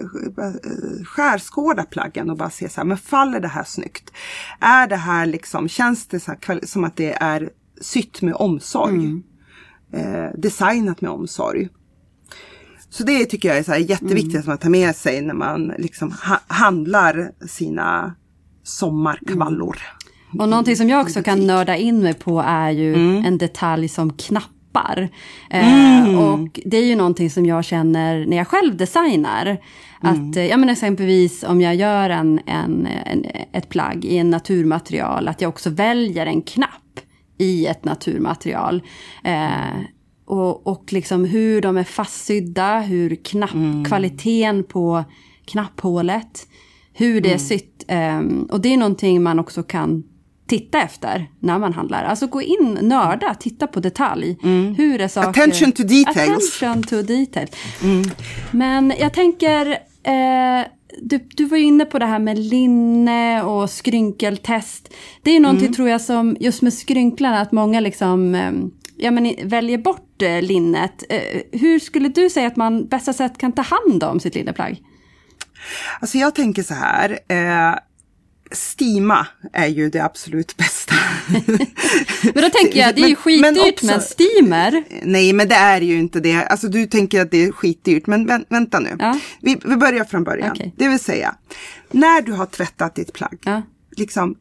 eh, 0.46 1.04
skärskåda 1.04 1.84
plaggen 1.84 2.30
och 2.30 2.36
bara 2.36 2.50
se 2.50 2.68
så 2.68 2.80
här, 2.80 2.84
men 2.84 2.96
faller 2.96 3.40
det 3.40 3.48
här 3.48 3.64
snyggt? 3.64 4.12
Är 4.60 4.86
det 4.86 4.96
här 4.96 5.26
liksom, 5.26 5.68
känns 5.68 6.06
det 6.06 6.20
så 6.20 6.30
här, 6.30 6.66
som 6.66 6.84
att 6.84 6.96
det 6.96 7.12
är 7.12 7.50
sytt 7.80 8.22
med 8.22 8.34
omsorg? 8.34 9.22
Eh, 9.92 10.30
designat 10.38 11.00
med 11.00 11.10
omsorg. 11.10 11.68
Så 12.90 13.04
det 13.04 13.24
tycker 13.24 13.48
jag 13.48 13.58
är 13.58 13.62
så 13.62 13.72
här 13.72 13.78
jätteviktigt 13.78 14.40
att 14.40 14.46
man 14.46 14.58
tar 14.58 14.70
med 14.70 14.96
sig 14.96 15.20
när 15.22 15.34
man 15.34 15.72
liksom 15.78 16.12
ha- 16.12 16.40
handlar 16.46 17.32
sina 17.46 18.14
sommarkvallor. 18.62 19.76
Och 20.38 20.48
någonting 20.48 20.76
som 20.76 20.88
jag 20.88 21.00
också 21.00 21.22
kan 21.22 21.46
nörda 21.46 21.76
in 21.76 22.02
mig 22.02 22.14
på 22.14 22.40
är 22.46 22.70
ju 22.70 22.94
en 23.16 23.38
detalj 23.38 23.88
som 23.88 24.12
knappar. 24.12 25.08
Eh, 25.50 26.18
och 26.18 26.60
det 26.64 26.76
är 26.76 26.84
ju 26.84 26.96
någonting 26.96 27.30
som 27.30 27.46
jag 27.46 27.64
känner 27.64 28.26
när 28.26 28.36
jag 28.36 28.46
själv 28.46 28.76
designar. 28.76 29.58
Att, 30.00 30.36
eh, 30.36 30.46
ja 30.46 30.56
men 30.56 30.68
exempelvis 30.68 31.44
om 31.44 31.60
jag 31.60 31.74
gör 31.74 32.10
en, 32.10 32.40
en, 32.46 32.86
en, 32.86 33.26
ett 33.52 33.68
plagg 33.68 34.04
i 34.04 34.18
en 34.18 34.30
naturmaterial, 34.30 35.28
att 35.28 35.40
jag 35.40 35.48
också 35.48 35.70
väljer 35.70 36.26
en 36.26 36.42
knapp 36.42 37.00
i 37.38 37.66
ett 37.66 37.84
naturmaterial. 37.84 38.82
Eh, 39.24 39.80
och, 40.24 40.66
och 40.66 40.92
liksom 40.92 41.24
hur 41.24 41.60
de 41.60 41.76
är 41.76 41.84
fastsydda, 41.84 42.80
hur 42.80 43.16
knapp, 43.24 43.86
kvaliteten 43.88 44.64
på 44.64 45.04
knapphålet, 45.44 46.46
hur 46.92 47.20
det 47.20 47.32
är 47.32 47.38
sytt. 47.38 47.84
ehm, 47.88 48.48
och 48.50 48.60
det 48.60 48.72
är 48.72 48.76
någonting 48.76 49.22
man 49.22 49.38
också 49.38 49.62
kan 49.62 50.04
titta 50.48 50.82
efter 50.82 51.30
när 51.40 51.58
man 51.58 51.72
handlar. 51.72 52.04
Alltså 52.04 52.26
gå 52.26 52.42
in, 52.42 52.78
nörda, 52.82 53.34
titta 53.34 53.66
på 53.66 53.80
detalj. 53.80 54.36
Hur 54.76 55.00
är 55.00 55.08
saker... 55.08 55.28
Attention 55.28 55.72
to 55.72 55.82
details. 55.82 56.62
Attention 56.62 56.82
to 56.82 57.02
details. 57.02 57.50
Men 58.50 58.92
jag 58.98 59.14
tänker, 59.14 59.66
eh, 60.02 60.66
du, 61.02 61.28
du 61.34 61.44
var 61.44 61.56
inne 61.56 61.84
på 61.84 61.98
det 61.98 62.06
här 62.06 62.18
med 62.18 62.38
linne 62.38 63.42
och 63.42 63.70
skrynkeltest. 63.70 64.94
Det 65.22 65.30
är 65.30 65.40
någonting 65.40 65.72
tror 65.72 65.88
jag 65.88 66.00
som, 66.00 66.36
just 66.40 66.62
med 66.62 66.74
skrynklarna, 66.74 67.40
att 67.40 67.52
många 67.52 67.80
liksom 67.80 68.34
eh, 68.34 68.52
ja, 68.96 69.10
men, 69.10 69.34
väljer 69.42 69.78
bort 69.78 70.22
eh, 70.22 70.42
linnet. 70.42 71.04
Eh, 71.08 71.20
hur 71.52 71.78
skulle 71.78 72.08
du 72.08 72.30
säga 72.30 72.46
att 72.46 72.56
man 72.56 72.86
bästa 72.86 73.12
sätt 73.12 73.38
kan 73.38 73.52
ta 73.52 73.62
hand 73.62 74.04
om 74.04 74.20
sitt 74.20 74.34
linneplagg? 74.34 74.82
Alltså 76.00 76.18
jag 76.18 76.34
tänker 76.34 76.62
så 76.62 76.74
här. 76.74 77.18
Eh, 77.28 77.78
Stima 78.50 79.26
är 79.52 79.66
ju 79.66 79.90
det 79.90 80.00
absolut 80.00 80.56
bästa. 80.56 80.94
Men 82.34 82.42
då 82.42 82.50
tänker 82.50 82.78
jag, 82.80 82.94
det 82.96 83.02
är 83.02 83.08
ju 83.08 83.16
Men- 83.26 83.40
men 83.40 83.54
skitdyrt 83.54 83.74
också- 83.74 83.86
med 83.86 83.94
en 83.94 84.00
steamer. 84.02 84.84
Nej, 85.02 85.32
men 85.32 85.48
det 85.48 85.54
är 85.54 85.80
ju 85.80 85.98
inte 85.98 86.20
det. 86.20 86.44
Alltså 86.44 86.68
du 86.68 86.86
tänker 86.86 87.20
att 87.20 87.30
det 87.30 87.44
är 87.44 87.52
skitdyrt, 87.52 88.06
men 88.06 88.28
vä- 88.30 88.44
vänta 88.48 88.80
nu. 88.80 88.96
Ja. 88.98 89.18
Vi, 89.40 89.60
vi 89.64 89.76
börjar 89.76 90.04
från 90.04 90.24
början. 90.24 90.50
Okej. 90.52 90.74
Det 90.76 90.88
vill 90.88 90.98
säga, 91.00 91.34
när 91.90 92.22
du 92.22 92.32
har 92.32 92.46
tvättat 92.46 92.94
ditt 92.94 93.12
plagg, 93.12 93.38
Ja. 93.44 93.62
liksom 93.96 94.36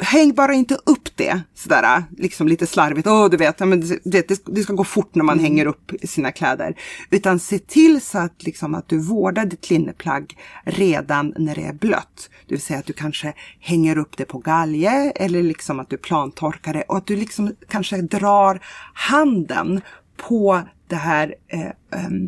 Häng 0.00 0.34
bara 0.34 0.54
inte 0.54 0.74
upp 0.74 1.16
det 1.16 1.40
sådär 1.54 2.04
liksom 2.16 2.48
lite 2.48 2.66
slarvigt. 2.66 3.06
Åh, 3.06 3.30
du 3.30 3.36
vet, 3.36 3.60
men 3.60 3.80
det, 3.80 4.28
det, 4.28 4.44
det 4.46 4.62
ska 4.62 4.72
gå 4.72 4.84
fort 4.84 5.14
när 5.14 5.24
man 5.24 5.38
hänger 5.38 5.66
upp 5.66 5.92
sina 6.02 6.32
kläder. 6.32 6.74
Utan 7.10 7.38
se 7.38 7.58
till 7.58 8.00
så 8.00 8.18
att, 8.18 8.42
liksom, 8.42 8.74
att 8.74 8.88
du 8.88 8.98
vårdar 8.98 9.44
ditt 9.44 9.70
linneplagg 9.70 10.38
redan 10.64 11.34
när 11.36 11.54
det 11.54 11.64
är 11.64 11.72
blött. 11.72 12.30
Det 12.46 12.54
vill 12.54 12.62
säga 12.62 12.78
att 12.78 12.86
du 12.86 12.92
kanske 12.92 13.34
hänger 13.60 13.98
upp 13.98 14.16
det 14.16 14.24
på 14.24 14.38
galge 14.38 15.12
eller 15.16 15.42
liksom 15.42 15.80
att 15.80 15.90
du 15.90 15.96
plantorkar 15.96 16.74
det 16.74 16.82
och 16.82 16.96
att 16.96 17.06
du 17.06 17.16
liksom 17.16 17.54
kanske 17.68 17.96
drar 18.02 18.60
handen 18.94 19.80
på 20.18 20.62
det 20.88 20.96
här 20.96 21.34
eh, 21.48 21.72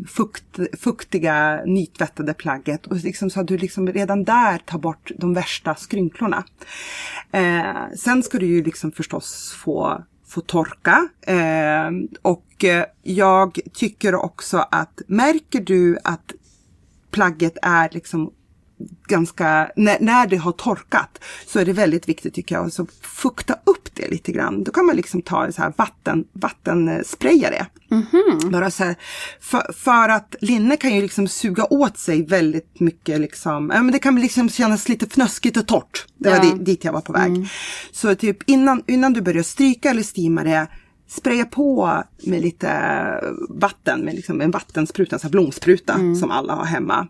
fukt, 0.08 0.58
fuktiga 0.78 1.62
nytvättade 1.64 2.34
plagget 2.34 2.86
och 2.86 2.96
liksom 2.96 3.30
så 3.30 3.40
att 3.40 3.48
du 3.48 3.58
liksom 3.58 3.86
redan 3.88 4.24
där 4.24 4.58
tar 4.58 4.78
bort 4.78 5.10
de 5.18 5.34
värsta 5.34 5.74
skrynklorna. 5.74 6.44
Eh, 7.32 7.94
sen 7.98 8.22
ska 8.22 8.38
du 8.38 8.46
ju 8.46 8.64
liksom 8.64 8.92
förstås 8.92 9.54
få, 9.64 10.04
få 10.26 10.40
torka 10.40 11.08
eh, 11.26 11.90
och 12.22 12.64
eh, 12.64 12.84
jag 13.02 13.58
tycker 13.72 14.14
också 14.14 14.58
att 14.70 15.02
märker 15.06 15.60
du 15.60 15.98
att 16.04 16.32
plagget 17.10 17.56
är 17.62 17.88
liksom 17.92 18.32
ganska, 19.08 19.70
när, 19.76 19.96
när 20.00 20.26
det 20.26 20.36
har 20.36 20.52
torkat 20.52 21.18
så 21.46 21.58
är 21.58 21.64
det 21.64 21.72
väldigt 21.72 22.08
viktigt 22.08 22.34
tycker 22.34 22.54
jag 22.54 22.66
att 22.66 22.78
fukta 23.02 23.54
upp 23.64 23.88
det 23.94 24.08
lite 24.08 24.32
grann. 24.32 24.64
Då 24.64 24.72
kan 24.72 24.86
man 24.86 24.96
liksom 24.96 25.22
ta 25.22 25.44
en 25.44 25.52
så 25.52 25.62
här 25.62 25.72
vatten, 25.78 26.24
vattenspraya 26.32 27.50
det. 27.50 27.66
Bara 28.50 28.70
så 28.70 28.84
här, 28.84 28.94
för, 29.40 29.72
för 29.72 30.08
att 30.08 30.34
linne 30.40 30.76
kan 30.76 30.94
ju 30.94 31.02
liksom 31.02 31.28
suga 31.28 31.64
åt 31.70 31.98
sig 31.98 32.26
väldigt 32.26 32.80
mycket 32.80 33.20
liksom, 33.20 33.70
ja 33.74 33.82
men 33.82 33.92
det 33.92 33.98
kan 33.98 34.20
liksom 34.20 34.48
kännas 34.50 34.88
lite 34.88 35.06
fnöskigt 35.06 35.56
och 35.56 35.66
torrt. 35.66 36.06
Det 36.18 36.30
var 36.30 36.36
Ja. 36.36 36.42
di- 36.42 36.64
dit 36.64 36.84
jag 36.84 36.92
var 36.92 37.00
på 37.00 37.12
väg. 37.12 37.48
Så 37.92 38.14
typ 38.14 38.50
innan, 38.50 38.82
innan 38.86 39.12
du 39.12 39.20
börjar 39.20 39.42
stryka 39.42 39.90
eller 39.90 40.02
steama 40.16 40.44
det 40.44 40.66
spraya 41.10 41.44
på 41.44 42.02
med 42.26 42.42
lite 42.42 42.70
vatten, 43.48 44.00
med 44.00 44.14
liksom 44.14 44.40
en 44.40 44.50
vattenspruta, 44.50 45.16
en 45.16 45.20
sån 45.20 45.28
här 45.28 45.32
blomspruta 45.32 45.94
som 46.20 46.30
alla 46.30 46.54
har 46.54 46.64
hemma. 46.64 47.06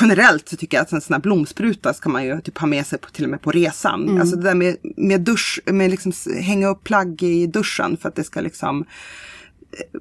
Generellt 0.00 0.48
så 0.48 0.56
tycker 0.56 0.76
jag 0.76 0.82
att 0.82 0.92
en 0.92 1.00
sån 1.00 1.14
här 1.14 1.20
blomspruta 1.20 1.94
ska 1.94 2.08
man 2.08 2.24
ju 2.24 2.40
typ 2.40 2.58
ha 2.58 2.66
med 2.66 2.86
sig 2.86 2.98
på, 2.98 3.10
till 3.10 3.24
och 3.24 3.30
med 3.30 3.42
på 3.42 3.50
resan. 3.50 4.20
Alltså 4.20 4.36
det 4.36 4.42
där 4.42 4.54
med, 4.54 4.76
med 4.96 5.20
dusch, 5.20 5.60
med 5.66 5.90
liksom 5.90 6.12
hänga 6.40 6.68
upp 6.68 6.84
plagg 6.84 7.22
i 7.22 7.46
duschen 7.46 7.96
för 7.96 8.08
att 8.08 8.14
det 8.14 8.24
ska 8.24 8.40
liksom 8.40 8.84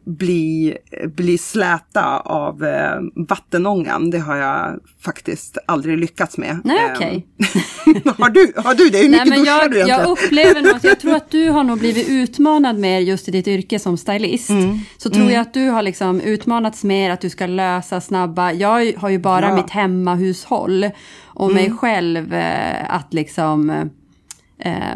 bli, 0.06 0.78
bli 1.16 1.38
släta 1.38 2.20
av 2.20 2.64
eh, 2.66 3.00
vattenångan. 3.16 4.10
Det 4.10 4.20
har 4.20 4.36
jag 4.36 4.80
faktiskt 5.02 5.58
aldrig 5.66 5.98
lyckats 5.98 6.38
med. 6.38 6.60
Nej, 6.64 6.86
Eh, 6.86 6.92
okej. 6.96 7.26
har, 8.18 8.30
du, 8.30 8.54
har 8.56 8.74
du 8.76 8.90
det? 8.90 8.98
Hur 8.98 9.10
Nej, 9.10 9.20
mycket 9.20 9.30
men 9.30 9.40
duschar 9.40 9.62
jag, 9.62 9.72
du 9.72 9.76
egentligen? 9.76 10.02
jag 10.02 10.10
upplever 10.12 10.62
nog 10.62 10.76
att 10.76 10.84
jag 10.84 11.00
tror 11.00 11.16
att 11.16 11.32
du 11.32 11.50
har 11.50 11.64
nog 11.64 11.80
blivit 11.80 12.10
utmanad 12.10 12.78
mer 12.80 13.00
just 13.00 13.28
i 13.28 13.32
ditt 13.32 13.48
yrke 13.48 13.80
som 13.80 13.98
stylist. 13.98 14.50
Mm. 14.50 14.80
Så 14.98 15.10
tror 15.10 15.32
jag 15.32 15.42
att 15.42 15.54
du 15.54 15.70
har 15.70 15.82
liksom 15.82 16.22
utmanats 16.22 16.84
mer 16.84 17.10
att 17.12 17.22
du 17.22 17.30
ska 17.30 17.46
lösa 17.46 18.02
snabba. 18.02 18.52
Jag 18.52 18.94
har 18.98 19.10
ju 19.10 19.20
bara 19.20 19.42
Ja. 19.42 19.48
Mm. 19.48 19.56
mitt 19.62 19.70
hemmahushåll 19.72 20.90
och 21.26 21.52
mig 21.52 21.72
själv 21.72 22.34
eh, 22.34 22.94
att 22.96 23.14
liksom 23.14 23.70
eh, 23.70 23.86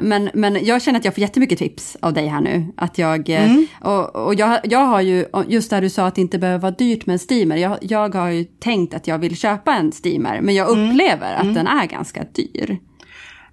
men, 0.02 0.30
men 0.34 0.66
jag 0.66 0.82
känner 0.82 1.00
att 1.00 1.06
jag 1.06 1.14
får 1.16 1.22
jättemycket 1.22 1.60
tips 1.60 1.98
av 2.02 2.14
dig 2.14 2.28
här 2.28 2.42
nu. 2.42 2.66
Att 2.78 2.98
jag, 2.98 3.30
eh, 3.30 3.52
Mm. 3.52 3.68
och, 3.82 4.16
och 4.16 4.36
jag, 4.36 4.60
jag 4.64 4.86
har 4.86 5.02
ju, 5.02 5.26
just 5.48 5.70
där 5.70 5.82
du 5.82 5.90
sa 5.90 6.08
att 6.08 6.16
det 6.16 6.22
inte 6.22 6.40
behöver 6.40 6.60
vara 6.60 6.72
dyrt 6.72 7.06
med 7.06 7.14
en 7.14 7.20
steamer. 7.20 7.58
Jag, 7.58 7.78
jag 7.82 8.16
har 8.16 8.30
ju 8.30 8.44
tänkt 8.44 8.94
att 8.94 9.08
jag 9.08 9.20
vill 9.20 9.38
köpa 9.38 9.74
en 9.76 9.92
steamer, 9.92 10.42
men 10.42 10.56
jag 10.56 10.70
Mm. 10.78 10.90
upplever 10.92 11.34
att 11.36 11.54
den 11.56 11.68
är 11.68 11.86
ganska 11.86 12.24
dyr. 12.34 12.78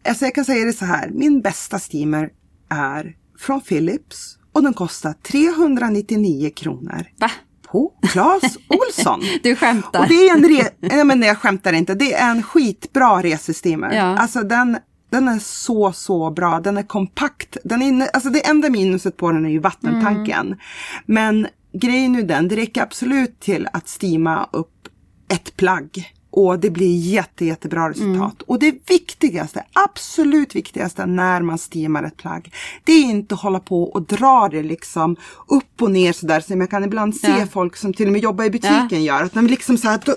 Alltså 0.08 0.24
jag 0.24 0.34
kan 0.34 0.44
säga 0.44 0.64
det 0.64 0.72
så 0.72 0.84
här, 0.84 1.10
min 1.12 1.40
bästa 1.40 1.78
steamer 1.78 2.30
är 2.70 3.14
från 3.38 3.60
Philips 3.60 4.38
och 4.52 4.62
den 4.62 4.74
kostar 4.74 5.12
399 5.12 6.50
kronor 6.56 7.04
Va? 7.20 7.30
på 7.72 7.92
Clas 8.12 8.42
Olsson. 8.68 9.20
Du 9.42 9.56
skämtar. 9.56 10.00
Och 10.00 10.08
det 10.08 10.14
är 10.28 10.36
en 10.36 10.44
re- 10.44 10.70
Nej 10.80 11.04
men 11.04 11.22
jag 11.22 11.38
skämtar 11.38 11.72
inte, 11.72 11.94
det 11.94 12.14
är 12.14 12.30
en 12.30 12.42
skitbra 12.42 13.22
resesteamer. 13.22 13.92
Ja. 13.92 14.02
Alltså 14.18 14.40
den, 14.42 14.78
den 15.10 15.28
är 15.28 15.38
så, 15.38 15.92
så 15.92 16.30
bra. 16.30 16.60
Den 16.60 16.76
är 16.76 16.82
kompakt. 16.82 17.56
Den 17.64 17.82
är 17.82 18.08
alltså 18.12 18.30
det 18.30 18.46
enda 18.46 18.70
minuset 18.70 19.16
på 19.16 19.32
den 19.32 19.46
är 19.46 19.50
ju 19.50 19.58
vattentanken. 19.58 20.46
Mm. 20.46 20.58
Men 21.06 21.46
grejen 21.72 22.16
är 22.16 22.22
den, 22.22 22.48
det 22.48 22.56
räcker 22.56 22.82
absolut 22.82 23.40
till 23.40 23.68
att 23.72 23.88
steama 23.88 24.48
upp 24.52 24.88
ett 25.28 25.56
plagg. 25.56 26.14
Och 26.38 26.58
det 26.58 26.70
blir 26.70 26.98
jätte, 26.98 27.44
jättebra 27.44 27.90
resultat. 27.90 28.16
Mm. 28.16 28.44
Och 28.46 28.58
det 28.58 28.74
viktigaste, 28.88 29.64
absolut 29.72 30.54
viktigaste 30.54 31.06
när 31.06 31.40
man 31.42 31.58
steamar 31.58 32.02
ett 32.02 32.16
plagg, 32.16 32.52
det 32.84 32.92
är 32.92 33.02
inte 33.02 33.34
att 33.34 33.40
hålla 33.40 33.60
på 33.60 33.82
och 33.84 34.02
dra 34.02 34.48
det 34.52 34.62
liksom 34.62 35.16
upp 35.48 35.82
och 35.82 35.90
ner 35.90 36.12
sådär 36.12 36.40
som 36.40 36.60
jag 36.60 36.70
kan 36.70 36.84
ibland 36.84 37.16
se 37.16 37.28
Ja. 37.38 37.46
folk 37.52 37.76
som 37.76 37.92
till 37.94 38.06
och 38.06 38.12
med 38.12 38.22
jobbar 38.22 38.44
i 38.44 38.50
butiken 38.50 39.04
gör. 39.04 39.22
Att 39.22 39.32
de 39.34 39.46
liksom 39.46 39.78
så 39.78 39.88
här, 39.88 40.00
de, 40.04 40.14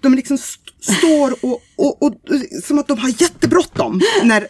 de 0.00 0.14
liksom 0.14 0.34
st- 0.34 0.70
står 0.98 1.30
och, 1.46 1.60
och, 1.76 2.02
och, 2.02 2.14
som 2.64 2.78
att 2.78 2.86
de 2.88 2.98
har 2.98 3.22
jättebråttom. 3.22 4.00
När, 4.24 4.42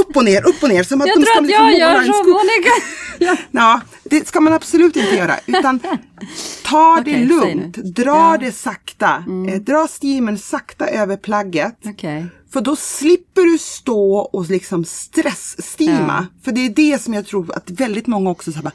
upp 0.00 0.16
och 0.16 0.24
ner, 0.24 0.48
upp 0.48 0.62
och 0.62 0.68
ner. 0.68 0.82
Som 0.82 1.00
att 1.00 1.06
Jag 1.06 1.16
de 1.16 1.22
tror 1.24 1.32
ska 1.34 1.38
att 1.40 1.46
liksom 1.46 1.64
jag 1.66 1.78
gör 1.78 2.02
skog. 2.12 2.28
Monica. 2.28 2.70
Ja. 3.50 3.80
Ja, 4.12 4.18
det 4.18 4.28
ska 4.28 4.40
man 4.40 4.52
absolut 4.52 4.96
inte 4.96 5.14
göra. 5.16 5.34
Utan 5.46 5.80
ta 6.64 6.98
Okej, 7.00 7.14
det 7.14 7.24
lugnt, 7.24 7.76
dra 7.76 8.04
Ja. 8.04 8.34
Mm. 8.34 8.46
det 8.46 8.52
sakta. 8.52 9.24
Eh, 9.48 9.60
dra 9.60 9.88
steamen 9.88 10.38
sakta 10.38 10.86
över 10.86 11.16
plagget. 11.16 11.78
Okej. 11.84 12.26
För 12.52 12.60
då 12.60 12.76
slipper 12.76 13.42
du 13.42 13.58
stå 13.58 14.16
och 14.18 14.50
liksom 14.50 14.84
stressstima. 14.84 16.26
För 16.42 16.52
det 16.52 16.60
är 16.66 16.70
det 16.70 17.02
som 17.02 17.14
jag 17.14 17.26
tror 17.26 17.56
att 17.56 17.70
väldigt 17.70 18.06
många 18.06 18.30
också 18.30 18.52
säger. 18.52 18.72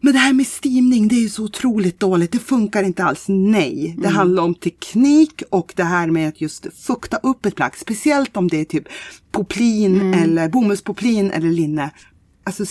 Men 0.00 0.12
det 0.12 0.18
här 0.18 0.32
med 0.32 0.46
steamning 0.46 1.08
det 1.08 1.14
är 1.14 1.20
ju 1.20 1.28
så 1.28 1.44
otroligt 1.44 2.00
dåligt. 2.00 2.32
Det 2.32 2.38
funkar 2.38 2.82
inte 2.82 3.04
alls. 3.04 3.24
Nej, 3.28 3.94
det 3.98 4.08
handlar 4.08 4.42
om 4.42 4.54
teknik 4.54 5.42
och 5.50 5.72
det 5.76 5.84
här 5.84 6.06
med 6.06 6.28
att 6.28 6.40
just 6.40 6.66
fukta 6.86 7.16
upp 7.16 7.46
ett 7.46 7.56
plagg. 7.56 7.76
Speciellt 7.76 8.36
om 8.36 8.48
det 8.48 8.60
är 8.60 8.64
typ 8.64 8.84
poplin 9.32 10.14
eller 10.14 10.48
bomullspoplin 10.48 11.30
eller 11.30 11.48
linne. 11.50 11.90
Alltså 12.44 12.64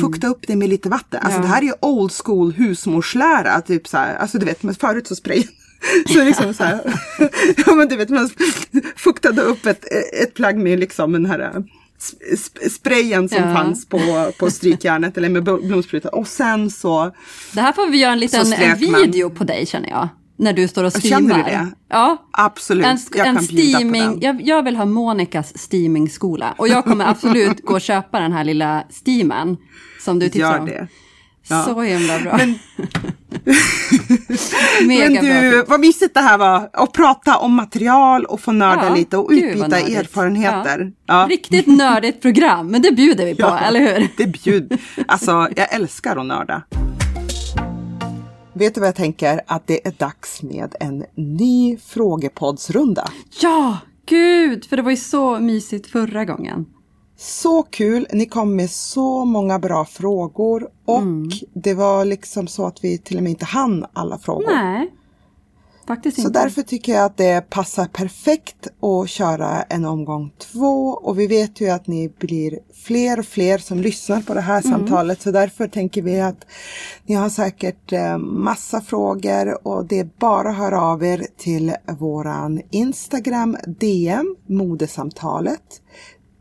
Fukta 0.00 0.26
upp 0.26 0.46
det 0.46 0.56
med 0.56 0.68
lite 0.68 0.88
vatten. 0.88 1.20
Alltså 1.22 1.38
Ja. 1.38 1.42
det 1.42 1.48
här 1.48 1.62
är 1.62 1.66
ju 1.66 1.72
old 1.80 2.12
school 2.24 2.52
husmorslära. 2.52 3.60
Typ 3.60 3.88
så 3.88 3.96
här, 3.96 4.16
alltså 4.16 4.38
du 4.38 4.46
vet, 4.46 4.62
men 4.62 4.74
förut 4.74 5.06
så 5.06 5.14
sprayade 5.16 5.48
så 6.08 6.24
liksom 6.24 6.54
så 6.54 6.64
här, 6.64 6.80
ja 7.66 7.74
men 7.74 7.88
du 7.88 7.96
vet 7.96 8.08
man 8.08 8.30
fuktade 8.96 9.42
upp 9.42 9.66
ett, 9.66 9.84
ett 10.22 10.34
plagg 10.34 10.56
med 10.58 10.80
liksom 10.80 11.12
den 11.12 11.26
här 11.26 11.38
eh, 11.40 11.50
sp- 12.00 12.36
sp- 12.36 12.68
sprayen 12.70 13.28
som 13.28 13.38
Ja. 13.38 13.54
fanns 13.54 13.88
på, 13.88 14.32
på 14.38 14.50
strykjärnet 14.50 15.16
eller 15.18 15.28
med 15.28 15.48
bl- 15.48 15.66
blomsprutan. 15.66 16.12
Och 16.12 16.28
sen 16.28 16.70
så, 16.70 17.12
Det 17.52 17.60
här 17.60 17.72
får 17.72 17.86
vi 17.90 17.98
göra 17.98 18.12
en 18.12 18.18
liten 18.18 18.50
video 19.02 19.30
på 19.30 19.44
dig 19.44 19.66
känner 19.66 19.88
jag. 19.88 20.08
När 20.36 20.52
du 20.52 20.68
står 20.68 20.84
och 20.84 20.92
Känner 21.02 21.36
du 21.36 21.42
det? 21.42 21.66
Ja. 21.88 22.16
absolut, 22.30 22.86
En, 22.86 22.98
jag 23.14 23.26
en 23.26 23.34
kan 23.36 23.46
bjuda 23.46 23.72
på 23.72 23.74
steaming, 23.78 24.02
den. 24.02 24.20
jag, 24.20 24.42
jag 24.42 24.62
vill 24.62 24.76
ha 24.76 24.84
Monikas 24.84 25.58
steamingskola. 25.58 26.54
Och 26.58 26.68
jag 26.68 26.84
kommer 26.84 27.06
absolut 27.08 27.60
gå 27.66 27.74
och 27.74 27.80
köpa 27.80 28.20
den 28.20 28.32
här 28.32 28.44
lilla 28.44 28.84
steamen. 28.90 29.56
Som 30.00 30.18
du 30.18 30.28
tipsade 30.28 30.52
Gör 30.54 30.60
om. 30.60 30.66
det. 30.66 30.88
Ja. 31.48 31.62
Så 31.62 31.80
himla 31.80 32.18
bra. 32.18 32.36
Men- 32.36 32.58
Men 34.86 35.12
bra. 35.12 35.22
du, 35.22 35.50
tips. 35.58 35.70
vad 35.70 35.80
mysigt 35.80 36.14
det 36.14 36.20
här 36.20 36.38
var. 36.38 36.70
Att 36.72 36.92
prata 36.92 37.36
om 37.36 37.54
material 37.54 38.24
och 38.24 38.40
få 38.40 38.52
nörda 38.52 38.86
Ja, 38.88 38.94
lite 38.94 39.16
och 39.16 39.30
utbyta 39.32 39.78
erfarenheter. 39.78 40.92
Ja. 41.06 41.20
Ja. 41.20 41.26
Riktigt 41.30 41.66
nördigt 41.66 42.22
program, 42.22 42.66
men 42.66 42.82
det 42.82 42.92
bjuder 42.92 43.24
vi 43.26 43.34
på, 43.34 43.46
eller 43.66 43.80
hur? 43.80 44.08
Det 44.16 44.26
bjud. 44.26 44.78
Alltså, 45.08 45.48
jag 45.56 45.74
älskar 45.74 46.16
att 46.16 46.26
nörda. 46.26 46.62
Vet 48.54 48.74
du 48.74 48.80
vad 48.80 48.88
jag 48.88 48.94
tänker? 48.96 49.40
Att 49.46 49.66
det 49.66 49.86
är 49.86 49.92
dags 49.98 50.42
med 50.42 50.74
en 50.80 51.04
ny 51.14 51.76
frågepoddsrunda. 51.76 53.08
Ja, 53.42 53.78
gud, 54.06 54.64
för 54.64 54.76
det 54.76 54.82
var 54.82 54.90
ju 54.90 54.96
så 54.96 55.38
mysigt 55.40 55.86
förra 55.86 56.24
gången. 56.24 56.66
Så 57.16 57.62
kul! 57.62 58.06
Ni 58.12 58.26
kom 58.26 58.56
med 58.56 58.70
så 58.70 59.24
många 59.24 59.58
bra 59.58 59.84
frågor 59.84 60.68
och 60.84 60.98
Mm. 60.98 61.28
det 61.54 61.74
var 61.74 62.04
liksom 62.04 62.46
så 62.46 62.66
att 62.66 62.84
vi 62.84 62.98
till 62.98 63.16
och 63.16 63.22
med 63.22 63.30
inte 63.30 63.44
hann 63.44 63.86
alla 63.92 64.18
frågor. 64.18 64.54
Nej, 64.54 64.90
faktiskt 65.86 66.16
Så 66.16 66.28
inte. 66.28 66.40
därför 66.40 66.62
tycker 66.62 66.94
jag 66.94 67.04
att 67.04 67.16
det 67.16 67.50
passar 67.50 67.86
perfekt 67.86 68.68
att 68.82 69.08
köra 69.08 69.62
en 69.62 69.84
omgång 69.84 70.32
två 70.38 70.88
och 70.88 71.18
vi 71.18 71.26
vet 71.26 71.60
ju 71.60 71.68
att 71.70 71.86
ni 71.86 72.12
blir 72.18 72.58
fler 72.84 73.18
och 73.18 73.24
fler 73.24 73.58
som 73.58 73.80
lyssnar 73.80 74.20
på 74.20 74.34
det 74.34 74.40
här 74.40 74.60
samtalet 74.62 75.22
så 75.22 75.30
därför 75.30 75.68
tänker 75.68 76.02
vi 76.02 76.20
att 76.20 76.46
ni 77.06 77.14
har 77.14 77.28
säkert 77.28 77.92
eh, 77.92 78.18
massa 78.18 78.80
frågor 78.80 79.66
och 79.66 79.86
det 79.86 79.98
är 79.98 80.08
bara 80.18 80.48
att 80.50 80.56
höra 80.56 80.80
av 80.82 81.04
er 81.04 81.26
till 81.38 81.74
våran 81.98 82.60
Instagram 82.70 83.56
DM 83.66 84.36
modesamtalet. 84.48 85.80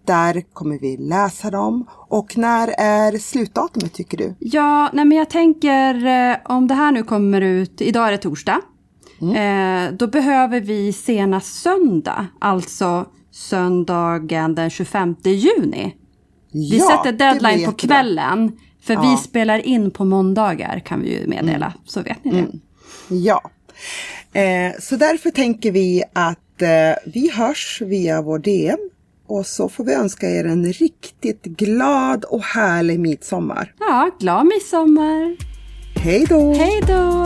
Där 0.06 0.44
kommer 0.54 0.80
vi 0.80 0.98
läsa 0.98 1.52
dem 1.52 1.86
och 2.10 2.38
när 2.38 2.68
är 2.78 3.18
slutdatumet 3.18 3.94
tycker 3.94 4.18
du? 4.18 4.36
Ja, 4.40 4.90
nej 4.94 5.06
men 5.06 5.18
jag 5.18 5.30
tänker 5.30 6.06
eh, 6.06 6.38
om 6.46 6.68
det 6.68 6.74
här 6.74 6.92
nu 6.92 7.04
kommer 7.04 7.42
ut, 7.42 7.82
idag 7.82 8.08
är 8.08 8.12
det 8.12 8.18
torsdag. 8.18 8.62
Eh, 9.32 9.92
då 9.94 10.08
behöver 10.08 10.62
vi 10.62 10.94
senast 10.94 11.62
söndag, 11.62 12.28
alltså 12.40 13.06
söndagen 13.32 14.56
den 14.56 14.70
25 14.70 15.16
juni. 15.24 15.96
Vi 16.52 16.78
Ja, 16.78 16.88
sätter 16.88 17.12
deadline 17.18 17.66
på 17.66 17.72
kvällen. 17.72 18.52
För 18.82 18.96
vi 19.02 19.12
Ja. 19.12 19.18
spelar 19.18 19.60
in 19.60 19.92
på 19.92 20.06
måndagar 20.06 20.80
kan 20.86 21.02
vi 21.02 21.20
ju 21.20 21.28
meddela, 21.28 21.74
så 21.86 22.02
vet 22.02 22.26
ni 22.26 22.32
det. 22.32 22.48
Ja, 23.16 23.42
eh, 24.34 24.74
så 24.80 24.96
därför 24.96 25.30
tänker 25.30 25.72
vi 25.72 26.04
att 26.14 26.62
eh, 26.62 26.70
vi 27.14 27.32
hörs 27.32 27.82
via 27.86 28.22
vår 28.22 28.40
DM 28.40 28.78
och 29.28 29.46
så 29.46 29.70
får 29.70 29.84
vi 29.84 29.94
önska 29.94 30.30
er 30.30 30.46
en 30.46 30.74
riktigt 30.74 31.44
glad 31.44 32.24
och 32.26 32.42
härlig 32.44 33.00
midsommar. 33.00 33.74
Ja, 33.80 34.10
glad 34.20 34.46
midsommar! 34.46 35.36
Hej 35.96 36.26
då! 36.30 36.54
Hej 36.54 36.82
då! 36.88 37.26